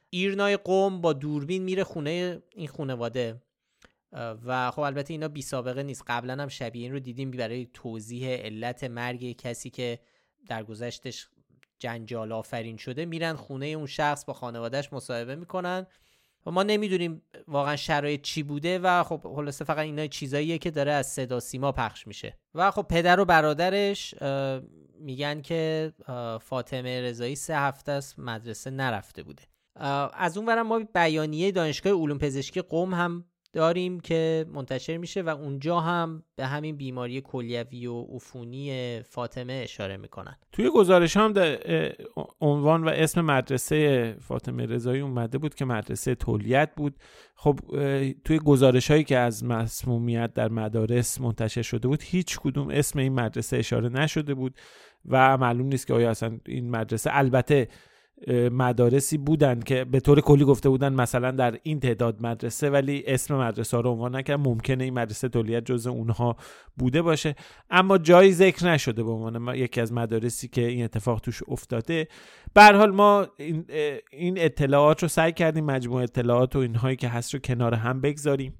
[0.09, 3.41] ایرنای قوم با دوربین میره خونه این خونواده
[4.45, 6.03] و خب البته اینا بی سابقه نیست.
[6.07, 9.99] قبلا هم شبیه این رو دیدیم برای توضیح علت مرگ کسی که
[10.47, 11.27] درگذشتش
[11.79, 15.85] جنجال آفرین شده میرن خونه اون شخص با خانوادهش مصاحبه می‌کنن.
[16.45, 20.91] و ما نمی‌دونیم واقعا شرایط چی بوده و خب خلاصه فقط اینا چیزاییه که داره
[20.91, 22.37] از صدا سیما پخش میشه.
[22.55, 24.13] و خب پدر و برادرش
[24.99, 25.93] میگن که
[26.41, 29.43] فاطمه رضایی سه هفته است مدرسه نرفته بوده.
[30.13, 35.79] از اون ما بیانیه دانشگاه علوم پزشکی قوم هم داریم که منتشر میشه و اونجا
[35.79, 40.35] هم به همین بیماری کلیوی و عفونی فاطمه اشاره می‌کنن.
[40.51, 41.33] توی گزارش هم
[42.41, 46.95] عنوان و اسم مدرسه فاطمه رضایی اومده بود که مدرسه تولیت بود.
[47.35, 47.59] خب
[48.25, 53.13] توی گزارش هایی که از مسمومیت در مدارس منتشر شده بود هیچ کدوم اسم این
[53.13, 54.55] مدرسه اشاره نشده بود
[55.05, 57.67] و معلوم نیست که آیا اصلا این مدرسه البته
[58.51, 63.35] مدارسی بودن که به طور کلی گفته بودن مثلا در این تعداد مدرسه ولی اسم
[63.35, 64.39] مدرسه ها رو عنوان نکرد.
[64.39, 66.35] ممکنه این مدرسه تولیت جزء اونها
[66.77, 67.35] بوده باشه.
[67.69, 72.07] اما جایی ذکر نشده به عنوان یکی از مدارسی که این اتفاق توش افتاده.
[72.53, 73.27] به حال ما
[74.11, 78.59] این اطلاعات رو سعی کردیم مجموع اطلاعات و اینهایی که هست رو کنار هم بگذاریم.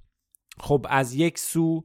[0.60, 1.84] خب از یک سو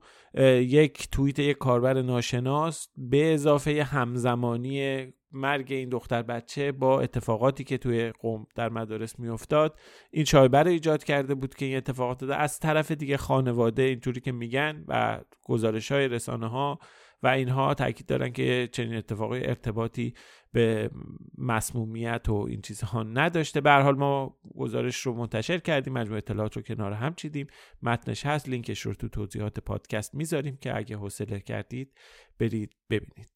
[0.60, 7.78] یک توییت یک کاربر ناشناس به اضافه همزمانی مرگ این دختر بچه با اتفاقاتی که
[7.78, 9.78] توی قوم در مدارس میافتاد
[10.10, 14.32] این چایبر ایجاد کرده بود که این اتفاقات داده از طرف دیگه خانواده اینجوری که
[14.32, 16.78] میگن و گزارش های رسانه ها
[17.22, 20.14] و اینها تاکید دارن که چنین اتفاقی ارتباطی
[20.52, 20.90] به
[21.38, 23.60] مسمومیت و این چیزها نداشته.
[23.60, 27.46] به حال ما گزارش رو منتشر کردیم مجموع اطلاعات رو کنار هم چیدیم.
[27.82, 31.92] متنش هست لینکش رو تو توضیحات پادکست می‌ذاریم که اگه حوصله کردید
[32.38, 33.28] برید ببینید.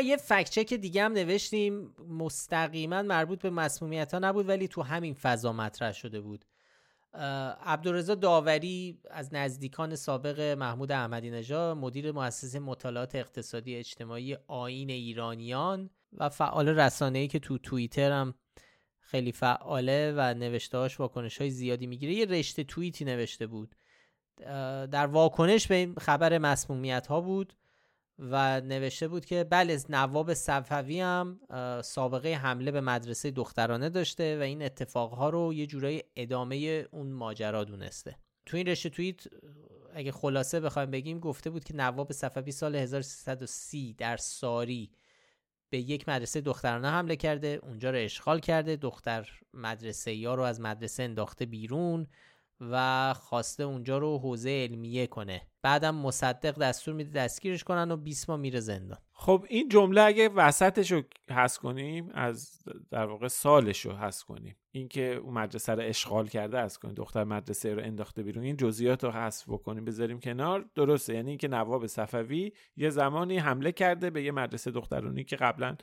[0.00, 1.94] یه فکچک دیگه هم نوشتیم.
[2.08, 6.44] مستقیما مربوط به مسمومیت ها نبود ولی تو همین فضا مطرح شده بود.
[7.64, 15.90] عبدالرضا داوری از نزدیکان سابق محمود احمدی نژاد مدیر مؤسسه مطالعات اقتصادی اجتماعی آین ایرانیان
[16.12, 18.34] و فعال رسانه‌ای که تو توییتر هم
[19.00, 22.14] خیلی فعاله و نوشتهاش واکنش های زیادی می‌گیره.
[22.14, 23.74] یه رشته توییتی نوشته بود.
[24.90, 27.54] در واکنش به خبر مسمومیت ها بود.
[28.18, 31.40] و نوشته بود که بله نواب صفوی هم
[31.84, 37.64] سابقه حمله به مدرسه دخترانه داشته و این اتفاقها رو یه جورایی ادامه اون ماجرا
[37.64, 38.16] دونسته.
[38.46, 39.20] تو این رشته توییت
[39.94, 44.90] اگه خلاصه بخوایم بگیم گفته بود که نواب صفوی سال 1330 در ساری
[45.70, 50.60] به یک مدرسه دخترانه حمله کرده اونجا رو اشغال کرده دختر مدرسه یا رو از
[50.60, 52.06] مدرسه انداخته بیرون
[52.60, 55.42] و خواسته اونجا رو حوزه علمیه کنه.
[55.62, 58.98] بعدم مصدق دستور میده دستگیرش کنن و 20 ماه میره زندان.
[59.12, 64.56] خب این جمله اگه وسطش رو حس کنیم از در واقع سالش رو حس کنیم.
[64.70, 66.94] اینکه اون مدرسه رو اشغال کرده از کنیم.
[66.94, 68.44] دختر مدرسه رو انداخته بیرون.
[68.44, 70.64] این جزئیات رو حذف بکنیم بذاریم کنار.
[70.74, 75.76] درسته یعنی اینکه نواب صفوی یه زمانی حمله کرده به یه مدرسه دخترانی که قبلا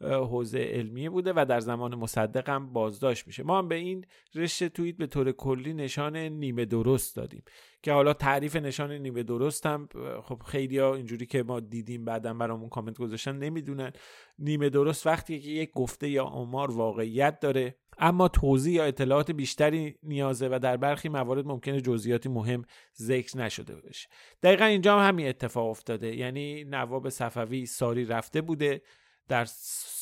[0.00, 3.42] حوزه علمیه بوده و در زمان مصدق هم بازداشت میشه.
[3.42, 7.42] ما هم به این رشته توییت به طور کلی نشان نیمه درست دادیم
[7.82, 9.88] که حالا تعریف نشان نیمه درست هم
[10.22, 13.92] خب خیلی ها اینجوری که ما دیدیم بعدا برامون کامنت گذاشتن نمی‌دونن.
[14.38, 19.94] نیمه درست وقتی که یک گفته یا آمار واقعیت داره اما توضیح یا اطلاعات بیشتری
[20.02, 22.64] نیازه و در برخی موارد ممکنه جزئیاتی مهم
[22.96, 24.08] ذکر نشده باشه.
[24.42, 26.16] دقیقا اینجا هم همین اتفاق افتاده.
[26.16, 28.82] یعنی نواب صفوی ساری رفته بوده.
[29.28, 29.44] در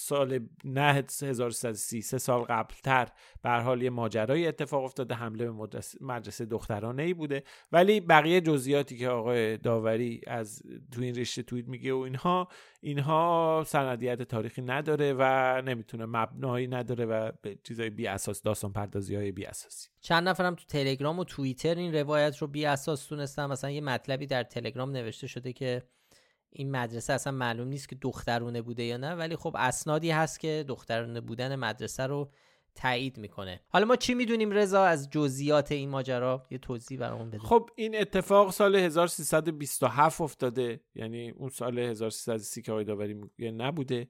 [0.06, 3.08] سال نه 1330 سه سال قبلتر
[3.42, 5.68] به حال یه ماجرای اتفاق افتاده حمله به
[6.00, 7.42] مدرسه دخترانه ای بوده.
[7.72, 10.62] ولی بقیه جزئیاتی که آقای داوری از
[10.92, 12.48] تو این رشته توییت میگه و اینها
[12.80, 15.22] اینها سندیت تاریخی نداره و
[15.64, 19.88] نمی‌تونه مبنایی نداره و به چیزای بی اساس داستان پردازی های بی اساسی.
[20.00, 23.46] چند نفرم تو تلگرام و توییتر این روایت رو بی اساس تونستن.
[23.46, 25.82] مثلا یه مطلبی در تلگرام نوشته شده که
[26.58, 30.64] این مدرسه اصلا معلوم نیست که دخترونه بوده یا نه ولی خب اسنادی هست که
[30.68, 32.30] دخترونه بودن مدرسه رو
[32.74, 33.60] تایید می‌کنه.
[33.68, 38.00] حالا ما چی می‌دونیم رضا از جزئیات این ماجرا؟ یه توضیح برامون بده خب این
[38.00, 42.84] اتفاق سال 1327 افتاده یعنی اون سال 1330 که آقای
[43.50, 44.08] نبوده.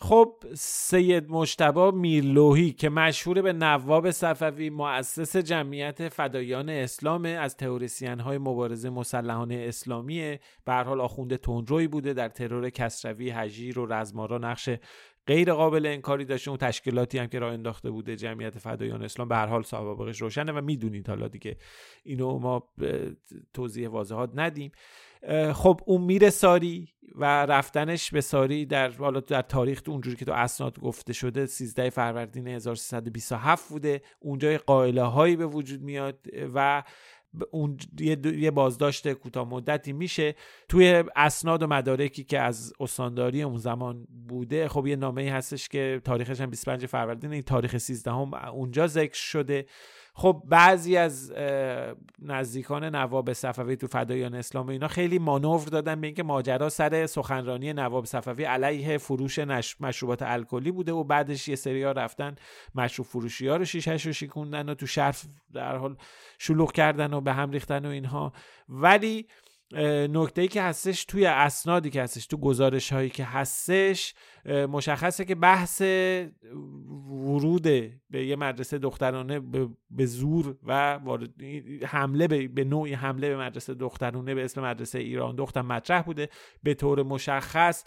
[0.00, 8.20] خب سید مشتبا میرلوهی که مشهور به نواب صفوی مؤسس جمعیت فدایان اسلام از تئوریسین
[8.20, 14.38] های مبارزه مسلحانه اسلامیه به حال آخونده تندروی بوده در ترور کسروی هجیر و رزمارا
[14.38, 14.70] نقش
[15.26, 19.36] غیر قابل انکاری داشته اون تشکیلاتی هم که راه انداخته بوده جمعیت فدایان اسلام به
[19.36, 21.56] هر حال سابقش روشنه و می‌دونید حالا دیگه
[22.04, 22.68] اینو ما
[23.52, 24.72] توضیح واضحات ندیم.
[25.52, 30.32] خب اون میره ساری و رفتنش به ساری در حالا در تاریخ اونجوری که تو
[30.32, 34.02] اسناد گفته شده 13 فروردین 1327 بوده.
[34.20, 36.18] اونجا قائله هایی به وجود میاد
[36.54, 36.82] و
[37.50, 37.76] اون
[38.36, 40.34] یه بازداشت کوتاه مدتی میشه.
[40.68, 45.68] توی اسناد و مدارکی که از استانداری اون زمان بوده خب یه نامه ای هستش
[45.68, 49.66] که تاریخش هم 25 فروردین این تاریخ 13 هم اونجا ذکر شده.
[50.18, 51.32] خب بعضی از
[52.22, 57.06] نزدیکان نواب صفوی تو فدایان اسلام و اینا خیلی مانور دادن به اینکه ماجرا سر
[57.06, 59.38] سخنرانی نواب صفوی علیه فروش
[59.80, 62.36] مشروبات الکلی بوده و بعدش یه سری ها رفتن
[62.74, 65.96] مشروب فروشی ها رو شیشش رو شیکوندن و تو شرف در حال
[66.38, 68.32] شلوغ کردن و به هم ریختن و اینها.
[68.68, 69.26] ولی
[70.10, 74.14] نکته که هستش توی اسنادی که هستش تو گزارش هایی که هستش
[74.46, 75.82] مشخصه که بحث
[77.10, 77.62] ورود
[78.10, 79.40] به یه مدرسه دخترانه
[79.90, 81.00] به زور و
[81.86, 86.28] حمله به نوعی حمله به مدرسه دخترانه به اسم مدرسه ایران دختر مطرح بوده.
[86.62, 87.84] به طور مشخص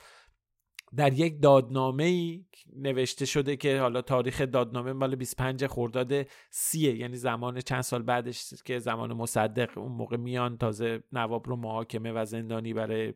[0.96, 6.14] در یک دادنامه ای نوشته شده که حالا تاریخ دادنامه مال 25 خرداد
[6.50, 11.56] سیه یعنی زمان چند سال بعدش که زمان مصدق اون موقع میان تازه نواب رو
[11.56, 13.14] محاکمه و زندانی برای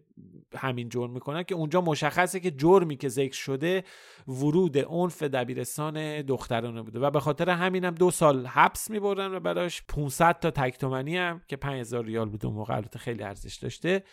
[0.55, 3.83] همین جرم می‌کنن که اونجا مشخصه که جرمی که ذکر شده
[4.27, 9.39] ورود عنف دبیرستان دخترانه بوده و به خاطر همینم هم دو سال حبس می‌برن و
[9.39, 14.03] براش 500 تا تکتومنی هم که 5000 ریال بوده اون موقع خیلی ارزش داشته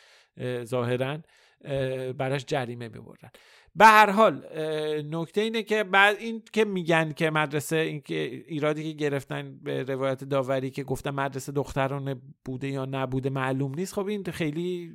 [0.64, 1.18] ظاهرا.
[2.18, 3.30] براش جریمه می‌برن
[3.74, 4.44] به هر حال
[5.10, 9.82] نکته اینه که بعد این که میگن که مدرسه این که ایرادی که گرفتن به
[9.82, 14.94] روایت داوری که گفتن مدرسه دخترانه بوده یا نبوده معلوم نیست خب این خیلی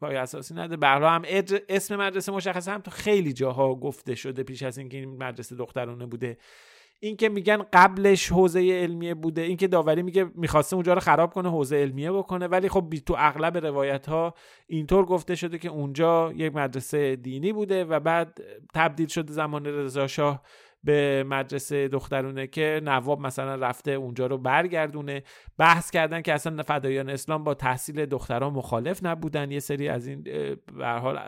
[0.00, 1.22] پای اساسی نداره به هم
[1.68, 6.06] اسم مدرسه مشخصه هم تو خیلی جاها گفته شده پیش از اینکه این مدرسه دخترانه
[6.06, 6.38] بوده.
[7.04, 11.32] این که میگن قبلش حوزه علمیه بوده این که داوری میگه می‌خواسته اونجا رو خراب
[11.32, 14.34] کنه حوزه علمیه بکنه ولی خب تو اغلب روایت ها
[14.66, 18.40] اینطور گفته شده که اونجا یک مدرسه دینی بوده و بعد
[18.74, 20.42] تبدیل شده زمان رضا شاه
[20.84, 25.22] به مدرسه دخترونه که نواب مثلا رفته اونجا رو برگردونه.
[25.58, 29.50] بحث کردن که اصلا فدایان اسلام با تحصیل دختران مخالف نبودن.
[29.50, 31.18] یه سری از این به حال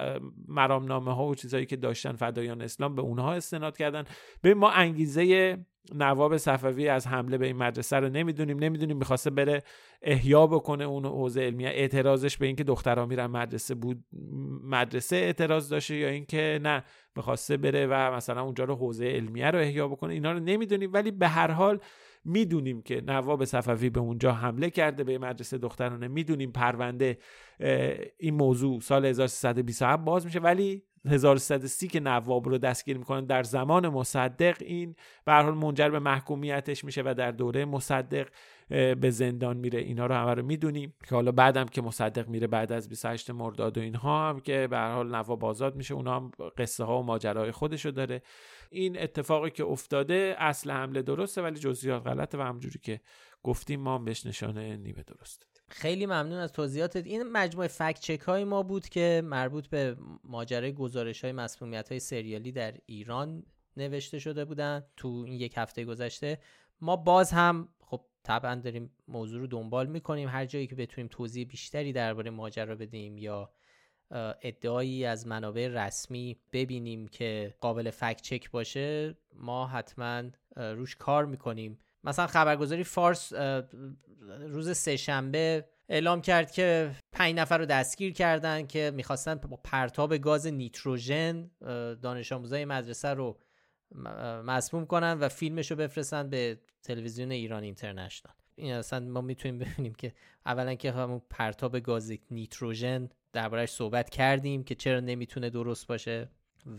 [0.48, 4.04] مرامنامه ها و چیزهایی که داشتن فدایان اسلام به اونها استناد کردن.
[4.42, 5.58] به ما انگیزه
[5.94, 9.62] نواب صفوی از حمله به این مدرسه رو نمی‌دونیم نمی‌دونیم می‌خواسته بره
[10.02, 14.04] احیا بکنه اون حوزه علمیه اعتراضش به اینکه دخترها میرن مدرسه بود
[14.64, 16.84] مدرسه اعتراض داشته یا اینکه نه
[17.16, 20.92] می‌خواسته بره و مثلا اونجا رو حوزه علمیه رو احیا بکنه اینا رو نمی‌دونیم.
[20.92, 21.80] ولی به هر حال
[22.24, 26.08] می‌دونیم که نواب صفوی به اونجا حمله کرده به مدرسه دخترانه.
[26.08, 27.18] می‌دونیم پرونده
[28.18, 30.38] این موضوع سال 1327 باز میشه.
[30.40, 35.98] ولی 1330 که نواب رو دستگیر می‌کنن در زمان مصدق این به حال منجر به
[35.98, 38.28] محکومیتش میشه و در دوره مصدق
[38.68, 39.80] به زندان میره.
[39.80, 43.78] اینا رو همه رو می‌دونیم که حالا بعدم که مصدق میره بعد از 28 مرداد
[43.78, 47.52] و اینها هم که به حال نواب آزاد میشه اونا هم قصه ها و ماجراهای
[47.52, 48.22] خودشو داره.
[48.70, 53.00] این اتفاقی که افتاده اصل حمله درسته ولی جزئیات غلطه و همجوری که
[53.42, 55.55] گفتیم ما هم بهش نشانه نیمه درست.
[55.68, 57.06] خیلی ممنون از توضیحاتت.
[57.06, 62.00] این مجموعه فکت چک های ما بود که مربوط به ماجرای گزارش های مسئولیت های
[62.00, 63.42] سریالی در ایران
[63.76, 66.38] نوشته شده بودن تو این یک هفته گذشته.
[66.80, 70.28] ما باز هم خب طبعا داریم موضوع رو دنبال می‌کنیم.
[70.28, 73.50] هر جایی که بتونیم توضیح بیشتری درباره ماجرا بدیم یا
[74.42, 80.22] ادعایی از منابع رسمی ببینیم که قابل فکت چک باشه ما حتما
[80.56, 81.78] روش کار می‌کنیم.
[82.06, 83.32] مثلا خبرگزاری فارس
[84.40, 90.46] روز سهشنبه اعلام کرد که پنج نفر رو دستگیر کردن که می‌خواستن با پرتاب گاز
[90.46, 91.50] نیتروژن
[92.02, 93.38] دانش آموزای مدرسه رو
[94.44, 98.34] مسموم کنن و فیلمش رو بفرستن به تلویزیون ایران اینترنشنال.
[98.54, 100.12] این اصلا ما می‌تونیم ببینیم که
[100.46, 106.28] اولا که همون پرتاب گاز نیتروژن دربارهش صحبت کردیم که چرا نمی‌تونه درست باشه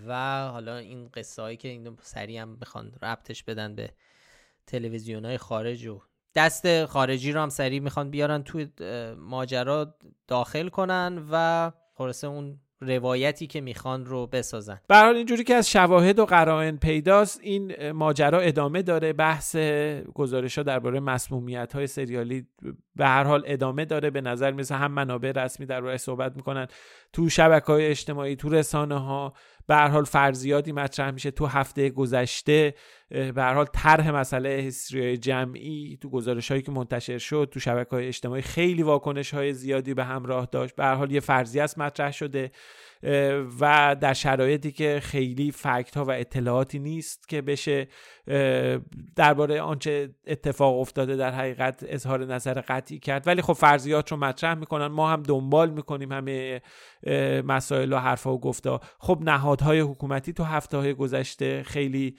[0.07, 3.89] و حالا این قصه هایی که اینو سریع هم بخوان ربطش بدن به
[4.67, 6.01] تلویزیون های خارج و
[6.35, 8.67] دست خارجی رو هم سریع می‌خوان بیارن توی
[9.17, 9.95] ماجرا
[10.27, 14.79] داخل کنن و خلاصه اون روایتی که می‌خوان رو بسازن.
[14.87, 19.13] به اینجوری که از شواهد و قرائن پیداست این ماجرا ادامه داره.
[19.13, 19.55] بحث
[20.13, 22.47] گزارش ها درباره مسمومیت های سریالی
[22.95, 24.09] به هر حال ادامه داره.
[24.09, 26.67] به نظر میسه هم منابع رسمی در صحبت می‌کنن
[27.13, 29.33] تو شبکه های اجتماعی تو رسانه ها
[29.67, 32.73] به حال فرضیاتی مطرح میشه تو هفته گذشته
[33.09, 38.07] به حال طرح مسئله هیستری جمعی تو گزارش هایی که منتشر شد تو شبکه های
[38.07, 40.75] اجتماعی خیلی واکنش های زیادی به همراه داشت.
[40.75, 42.51] به حال یه فرضیه است مطرح شده
[43.59, 47.87] و در شرایطی که خیلی فکت ها و اطلاعاتی نیست که بشه
[49.15, 53.27] درباره آنچه اتفاق افتاده در حقیقت اظهار نظر قطعی کرد.
[53.27, 54.87] ولی خب فرضیات رو مطرح می‌کنن.
[54.87, 56.61] ما هم دنبال می‌کنیم همه
[57.45, 62.17] مسائل و حرفا و گفتا خب نهادهای حکومتی تو هفته های گذشته خیلی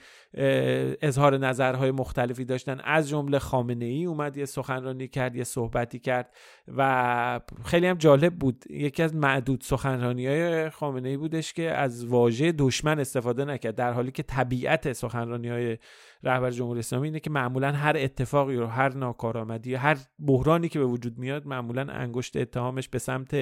[1.01, 2.79] اظهار نظرهای مختلفی داشتن.
[2.83, 6.35] از جمله خامنه ای اومد یه سخنرانی کرد یه صحبتی کرد
[6.77, 8.65] و خیلی هم جالب بود.
[8.69, 13.93] یکی از معدود سخنرانی های خامنه ای بودش که از واژه دشمن استفاده نکرد در
[13.93, 15.77] حالی که طبیعت سخنرانی های
[16.23, 20.85] رهبر جمهوری اسلامی اینه که معمولا هر اتفاقی رو هر ناکارآمدی هر بحرانی که به
[20.85, 23.33] وجود میاد معمولا انگشت اتهامش به سمت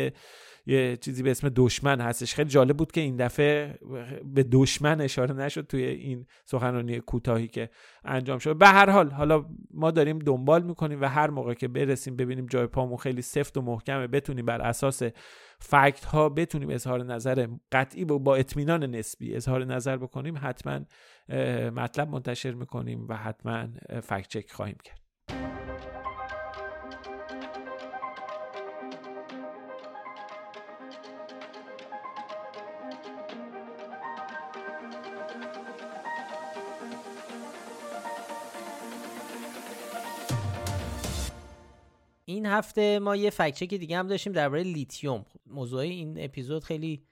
[0.66, 2.36] یه چیزی به اسم دشمن هستش.
[2.36, 3.80] خیلی جالب بود که این دفعه
[4.26, 7.70] به دشمن اشاره نشد توی این سخنرانی کوتاهی که
[8.06, 8.58] انجام شد.
[8.58, 12.68] به هر حال حالا ما داریم دنبال می‌کنیم و هر موقع که برسیم ببینیم جای
[12.68, 15.04] پامون خیلی سفت و محکمه بتونیم بر اساس
[15.60, 20.80] فکت ها بتونیم اظهار نظر قطعی با اطمینان نسبی اظهار نظر بکنیم حتما
[21.70, 23.68] مطلب منتشر می‌کنیم و حتما
[24.04, 25.07] فکت چک خواهیم کرد.
[42.48, 45.26] هفته ما یه fact-check دیگه هم داشتیم درباره لیتیوم.
[45.46, 47.04] موضوع این اپیزود خیلی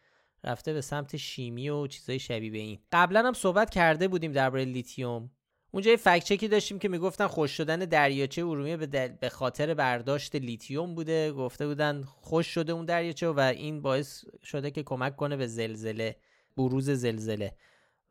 [0.44, 2.80] رفته به سمت شیمی و چیزای شبیه به این.
[2.92, 5.32] قبلا هم صحبت کرده بودیم درباره لیتیوم.
[5.72, 10.36] اونجا یه fact-check ی داشتیم که می‌گفتن خشک شدن دریاچه ارومیه به, به خاطر برداشت
[10.36, 11.32] لیتیوم بوده.
[11.32, 16.16] گفته بودن خشک شده اون دریاچه و این باعث شده که کمک کنه به زلزله
[16.58, 17.56] بروز زلزله.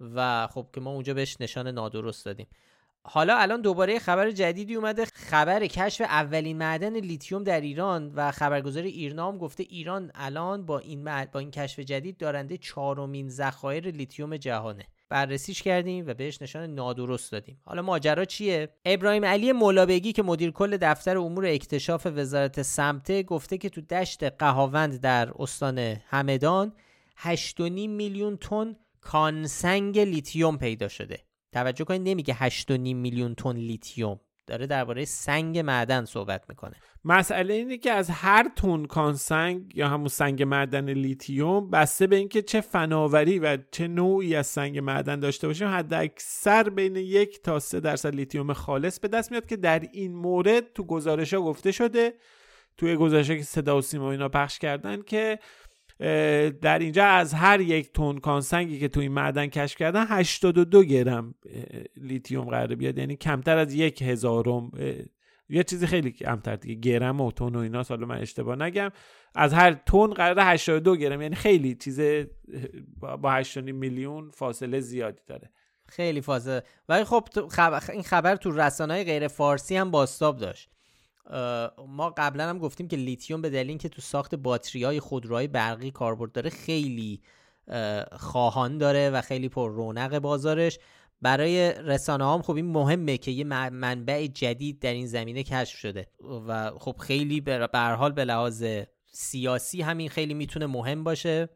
[0.01, 2.47] و خب که ما اونجا بهش نشان نادرست دادیم.
[3.07, 5.05] حالا الان دوباره خبر جدیدی اومده.
[5.05, 10.79] خبر کشف اولین معدن لیتیوم در ایران و خبرگزاری ایرنا هم گفته ایران الان با
[10.79, 14.85] این با این کشف جدید دارنده چهارمین ذخایر لیتیوم جهانه.
[15.09, 17.61] بررسیش کردیم و بهش نشان نادرست دادیم.
[17.65, 23.59] حالا ماجرا چیه؟ ابراهیم علی مولابیگی که مدیر کل دفتر امور اکتشاف وزارت سمته گفته
[23.59, 26.73] که تو دشت قهاوند در استان همدان
[27.19, 31.21] 8.5 میلیون تن کانسنگ لیتیوم پیدا شده.
[31.55, 34.21] توجه کنید نمیگه 8.5 میلیون تن لیتیوم.
[34.47, 36.77] داره درباره سنگ معدن صحبت می‌کنه.
[37.05, 42.43] مسئله اینه که از هر تن کانسنگ یا همون سنگ معدن لیتیوم بسته به اینکه
[42.43, 47.59] چه فناوری و چه نوعی از سنگ معدن داشته باشیم حد اکثر بین یک تا
[47.59, 51.73] سه درصد لیتیوم خالص به دست میاد که در این مورد تو گزارش ها گفته
[51.73, 52.15] شده
[52.77, 55.39] توی گزارش که صدا و سیما اینا پخش کردن که
[56.61, 61.35] در اینجا از هر یک تن کانسنگی که تو این معدن کشف کردن 82 گرم
[61.97, 62.99] لیتیوم قرار بیاد.
[62.99, 64.71] یعنی کمتر از یک هزارم
[65.49, 66.75] یه چیزی خیلی کمتر دیگه.
[66.75, 68.91] گرم و تون و اینا حالا من اشتباه نگم.
[69.35, 71.23] از هر تون قرار 82 گرم.
[71.23, 72.01] یعنی خیلی چیز
[73.01, 75.51] با 8 میلیون فاصله زیادی داره.
[75.89, 76.63] خیلی فاصله.
[76.89, 77.83] ولی خب خبر...
[77.93, 80.71] این خبر تو رسانه‌های غیر فارسی هم باستاب داشت.
[81.89, 85.91] ما قبلا هم گفتیم که لیتیوم به دلیل اینکه تو ساخت باتری های خودروهای برقی
[85.91, 87.21] کاربرد داره خیلی
[88.13, 90.79] خواهان داره و خیلی پر رونق بازارش.
[91.23, 96.07] برای رسانه هم خب این مهمه که یه منبع جدید در این زمینه کشف شده.
[96.49, 98.65] و خب خیلی به هر حال به لحاظ
[99.13, 101.49] سیاسی همین خیلی می‌تونه مهم باشه.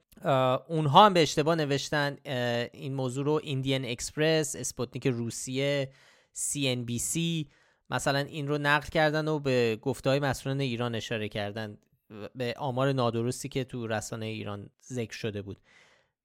[0.68, 2.16] اونها هم به اشتباه نوشتن
[2.72, 5.90] این موضوع رو Indian Express اسپوتنیک روسیه
[6.34, 7.18] CNBC
[7.90, 11.78] مثلا این رو نقل کردن و به گفته های مسئولان ایران اشاره کردن
[12.34, 15.56] به آمار نادرستی که تو رسانه ایران ذکر شده بود.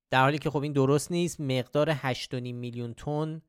[0.09, 3.41] در حالی که خب این درست نیست مقدار 8.5 میلیون تن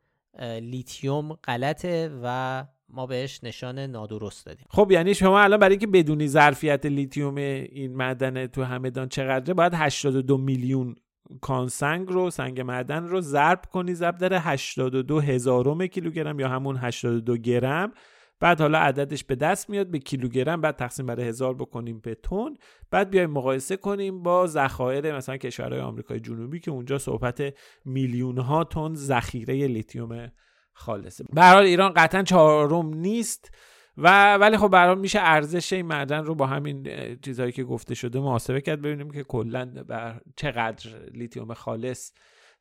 [0.61, 4.67] لیتیوم غلطه و ما بهش نشان نادرست دادیم.
[4.71, 9.73] خب یعنی شما الان برای اینکه بدونی ظرفیت لیتیوم این معدن تو همدان چقدره باید
[9.75, 10.95] 82 میلیون
[11.41, 17.37] کانسنگ رو سنگ معدن رو ضرب کنی ضرب داره 82 هزارم کیلوگرم یا همون 82
[17.37, 17.93] گرم.
[18.41, 22.55] بعد حالا عددش به دست میاد به کیلوگرم بعد تقسیم بر هزار بکنیم به تن.
[22.91, 27.55] بعد بیایم مقایسه کنیم با ذخایر مثلا کشورهای آمریکای جنوبی که اونجا صحبت
[27.85, 30.33] میلیون ها تن ذخیره لیتیوم
[30.73, 31.25] خالصه.
[31.33, 33.51] به حال ایران قطعا چهارم نیست.
[33.97, 36.89] و ولی خب برام میشه ارزش این معدن رو با همین
[37.23, 42.13] چیزهایی که گفته شده محاسبه کرد ببینیم که کلا بر چقدر لیتیوم خالص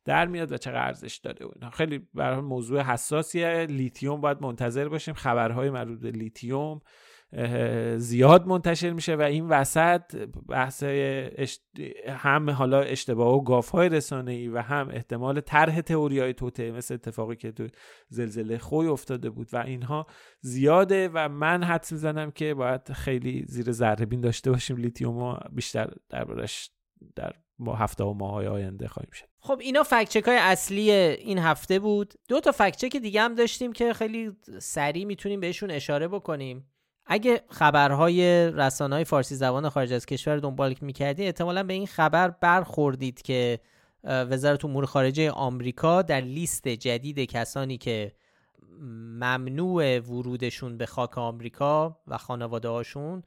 [0.04, 1.70] در میاد و چقدر ارزش داره اینا.
[1.70, 3.66] خیلی برای موضوع حساسیه.
[3.66, 5.14] لیتیوم باید منتظر باشیم.
[5.14, 6.80] خبرهای مربوط به لیتیوم
[7.96, 10.16] زیاد منتشر میشه و این وسط
[10.48, 10.82] بحث
[12.08, 16.70] هم حالا اشتباه و گاف های رسانه ای و هم احتمال طرح تئوری های توته
[16.70, 17.66] مثل اتفاقی که تو
[18.08, 20.06] زلزله خوی افتاده بود و اینها
[20.40, 24.76] زیاده و من حدس می‌زنم که باید خیلی زیر ذره بین داشته باشیم.
[24.76, 26.70] لیتیوم بیشتر دربارش
[27.16, 31.78] در ما هفته و ماهای آینده خواهیم شد خب اینا فکچک های اصلی این هفته
[31.78, 32.14] بود.
[32.28, 36.73] دو تا فکچک دیگه هم داشتیم که خیلی سریع می‌تونیم بهشون اشاره بکنیم.
[37.06, 43.22] اگه خبرهای رسانه فارسی زبان خارج از کشور دنبال می‌کردید احتمالا به این خبر برخوردید
[43.22, 43.60] که
[44.04, 48.12] وزارت امور خارجه آمریکا در لیست جدید کسانی که
[49.20, 53.22] ممنوع ورودشون به خاک آمریکا و خانواده هاشون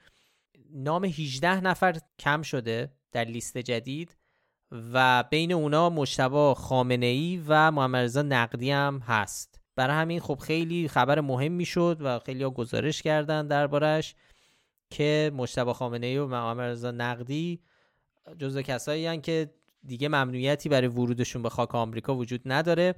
[0.73, 4.17] نام 18 نفر کم شده در لیست جدید
[4.71, 9.56] و بین اونا مشتبه خامنه ای و محمد نقدی هم هست.
[9.77, 14.15] برای همین خب خیلی خبر مهم شد و خیلی ها گزارش کردن دربارش
[14.89, 17.59] که مجتبی خامنه‌ای و محمد نقدی
[18.37, 19.49] جزو کسایی که
[19.83, 22.95] دیگه ممنوعیتی برای ورودشون به خاک آمریکا وجود نداره.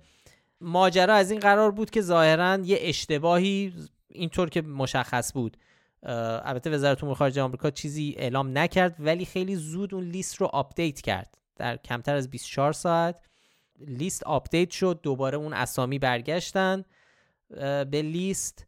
[0.61, 3.73] ماجرا از این قرار بود که ظاهرا یه اشتباهی
[4.07, 5.57] اینطور که مشخص بود.
[6.03, 11.01] البته وزارت امور خارجه آمریکا چیزی اعلام نکرد ولی خیلی زود اون لیست رو update
[11.01, 13.28] کرد در کمتر از 24 ساعت.
[13.87, 16.83] لیست update شد دوباره اون اسامی برگشتن
[17.91, 18.67] به لیست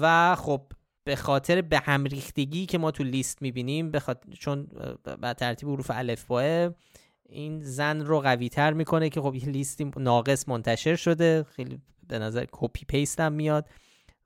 [0.00, 0.62] و خب
[1.04, 4.68] به خاطر به هم ریختگی که ما تو لیست می‌بینیم بخاطر چون
[5.20, 6.70] به ترتیب حروف الفباست
[7.28, 12.18] این ظن رو قوی تر می‌کنه که خب یه لیستی ناقص منتشر شده خیلی به
[12.18, 13.68] نظر copy paste هم میاد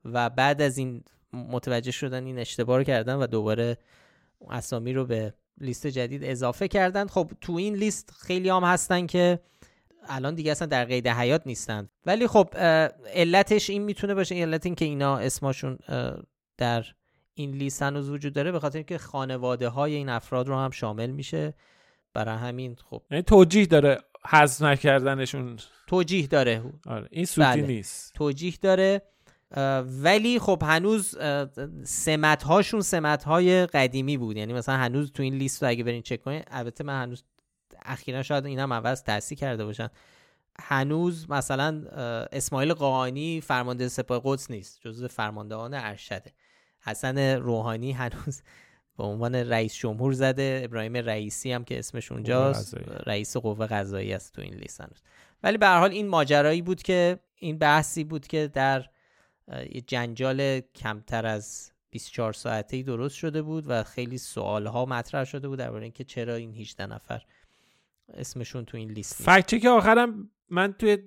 [0.05, 1.03] و بعد از این
[1.33, 3.77] متوجه شدن این اشتباه رو کردن و دوباره
[4.49, 7.07] اسامی رو به لیست جدید اضافه کردن.
[7.07, 9.39] خب تو این لیست خیلی هم هستن که
[10.07, 11.89] الان دیگه اصلا در قید حیات نیستن.
[12.05, 12.49] ولی خب
[13.13, 15.77] علتش این می‌تونه باشه علت این که اینا اسمشون
[16.57, 16.85] در
[17.33, 21.09] این لیست هنوز وجود داره به خاطر اینکه خانواده های این افراد رو هم شامل
[21.09, 21.53] میشه.
[22.13, 23.01] برای همین خب.
[23.11, 23.97] یعنی توجیه داره
[24.29, 25.57] حذف نکردنشون.
[25.87, 26.63] توجیه داره.
[26.85, 27.67] آره این سودی بله.
[27.67, 28.13] نیست.
[28.13, 29.01] توجیه داره.
[30.01, 31.17] ولی خب هنوز
[31.83, 34.37] سمت هاشون سمت های قدیمی بود.
[34.37, 37.23] یعنی مثلا هنوز تو این لیست رو اگه برین چک کنین البته من هنوز
[37.89, 39.89] اخیرا شاید این هم عوض تحصیل کرده باشن.
[40.59, 41.83] هنوز مثلا
[42.31, 46.33] اسماعیل قاهانی فرمانده سپاه قدس نیست جزو فرماندهان ارشده.
[46.81, 48.41] حسن روحانی هنوز
[48.97, 54.33] به عنوان رئیس جمهور زده ابراهیم رئیسی هم که اسمش اونجاست رئیس قوه قضایی است
[54.33, 55.01] تو این لیست هنوز.
[55.43, 58.85] ولی به هر حال این ماجرایی بود که این بحثی بود که در
[59.71, 65.23] یه جنجال کمتر از 24 ساعته ای درست شده بود و خیلی سوال ها مطرح
[65.23, 67.21] شده بود درباره اینکه چرا این 18 نفر
[68.13, 70.97] اسمشون تو این لیست فکت که آخرم من توی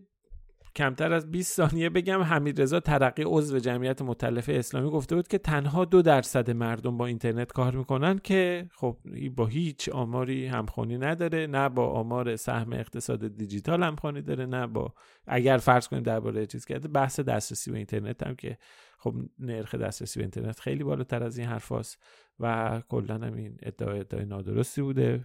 [0.77, 5.85] کمتر از 20 ثانیه بگم حمیدرضا ترقی عضو جمعیت متلف اسلامی گفته بود که تنها
[5.85, 8.97] دو درصد مردم با اینترنت کار می‌کنن که خب
[9.37, 14.95] با هیچ آماری همخونی نداره نه با آمار سهم اقتصاد دیجیتال همخونی داره نه با
[15.27, 18.59] اگر فرض کنیم درباره چیز کرده بحث دسترسی به اینترنت هم که
[18.99, 21.99] خب نرخ دسترسی به اینترنت خیلی بالاتر از این حرفاست
[22.41, 25.25] و کلا هم این ادعای ادعای نادرستی بوده.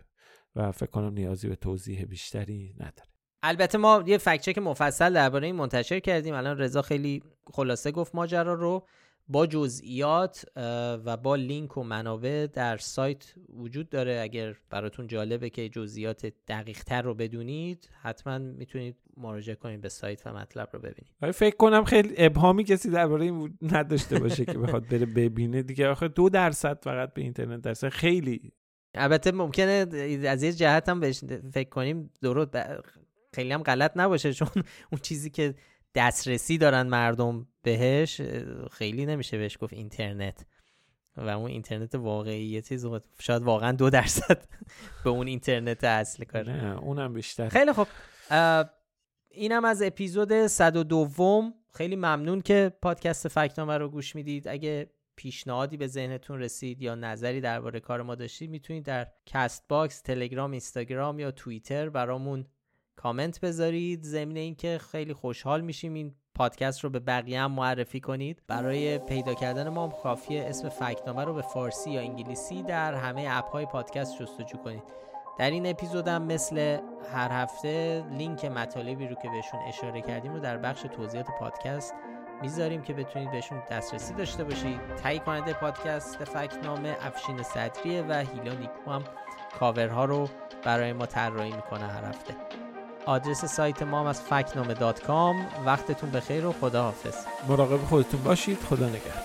[0.57, 3.09] و فکر کنم نیازی به توضیح بیشتری نداره.
[3.43, 6.33] البته ما یه فکچک مفصل درباره این منتشر کردیم.
[6.33, 8.87] الان رضا خیلی خلاصه گفت ماجرا رو
[9.27, 10.45] با جزئیات
[11.05, 14.19] و با لینک و منابع در سایت وجود داره.
[14.23, 20.27] اگر براتون جالبه که جزئیات دقیق تر رو بدونید حتما می‌تونید مراجعه کنید به سایت
[20.27, 21.31] و مطلب رو ببینید.
[21.33, 25.63] فکر کنم خیلی ابهامی کسی درباره این نداشته باشه که بخواد بره ببینه.
[25.63, 28.51] دیگه آخه دو درصد فقط به اینترنت درصد خیلی
[28.97, 29.85] البته ممکنه
[30.27, 31.23] از یه جهت هم بهش
[31.53, 32.57] فکر کنیم درست
[33.33, 34.47] خیلی هم غلط نباشه چون
[34.91, 35.55] اون چیزی که
[35.95, 38.21] دسترسی دارن مردم بهش
[38.71, 40.45] خیلی نمیشه بهش گفت اینترنت.
[41.17, 42.85] و اون اینترنت واقعی یه چیز
[43.19, 44.43] شاید واقعا دو درصد
[45.03, 46.53] به اون اینترنت اصل کاره.
[46.53, 47.49] نه اونم بیشتر.
[47.49, 47.87] خیلی خب
[49.29, 54.47] اینم از اپیزود 102 خیلی ممنون که پادکست فکنامه رو گوش می‌دید.
[54.47, 60.51] اگه پیشنهادی به ذهنتون رسید یا نظری درباره کار ما داشتید می‌تونید در Castbox، تلگرام،
[60.51, 62.45] اینستاگرام یا توییتر برامون
[62.95, 64.03] کامنت بذارید.
[64.03, 68.43] ضمن اینکه خیلی خوشحال میشیم این پادکست رو به بقیه هم معرفی کنید.
[68.47, 73.49] برای پیدا کردن ما کافیه اسم فکت‌نامه رو به فارسی یا انگلیسی در همه app
[73.49, 74.84] های پادکست جستجو کنید.
[75.39, 76.80] در این اپیزودم مثل
[77.13, 81.93] هر هفته لینک مطالبی رو که بهشون اشاره کردیم رو در بخش توضیحات پادکست
[82.41, 84.79] می‌ذاریم که بتونید بهشون دسترسی داشته باشید.
[85.03, 89.03] تهیه کننده پادکست فکنامه افشین صدریه و هیلا نیکو هم
[89.59, 90.29] کاورها رو
[90.63, 92.35] برای ما طراحی می‌کنه هر هفته.
[93.05, 95.47] آدرس سایت ما هم از فکنامه دات کام.
[95.65, 97.15] وقتتون بخیر و خدا حافظ
[97.47, 98.59] مراقب خودتون باشید.
[98.59, 99.23] خدا نگهدار.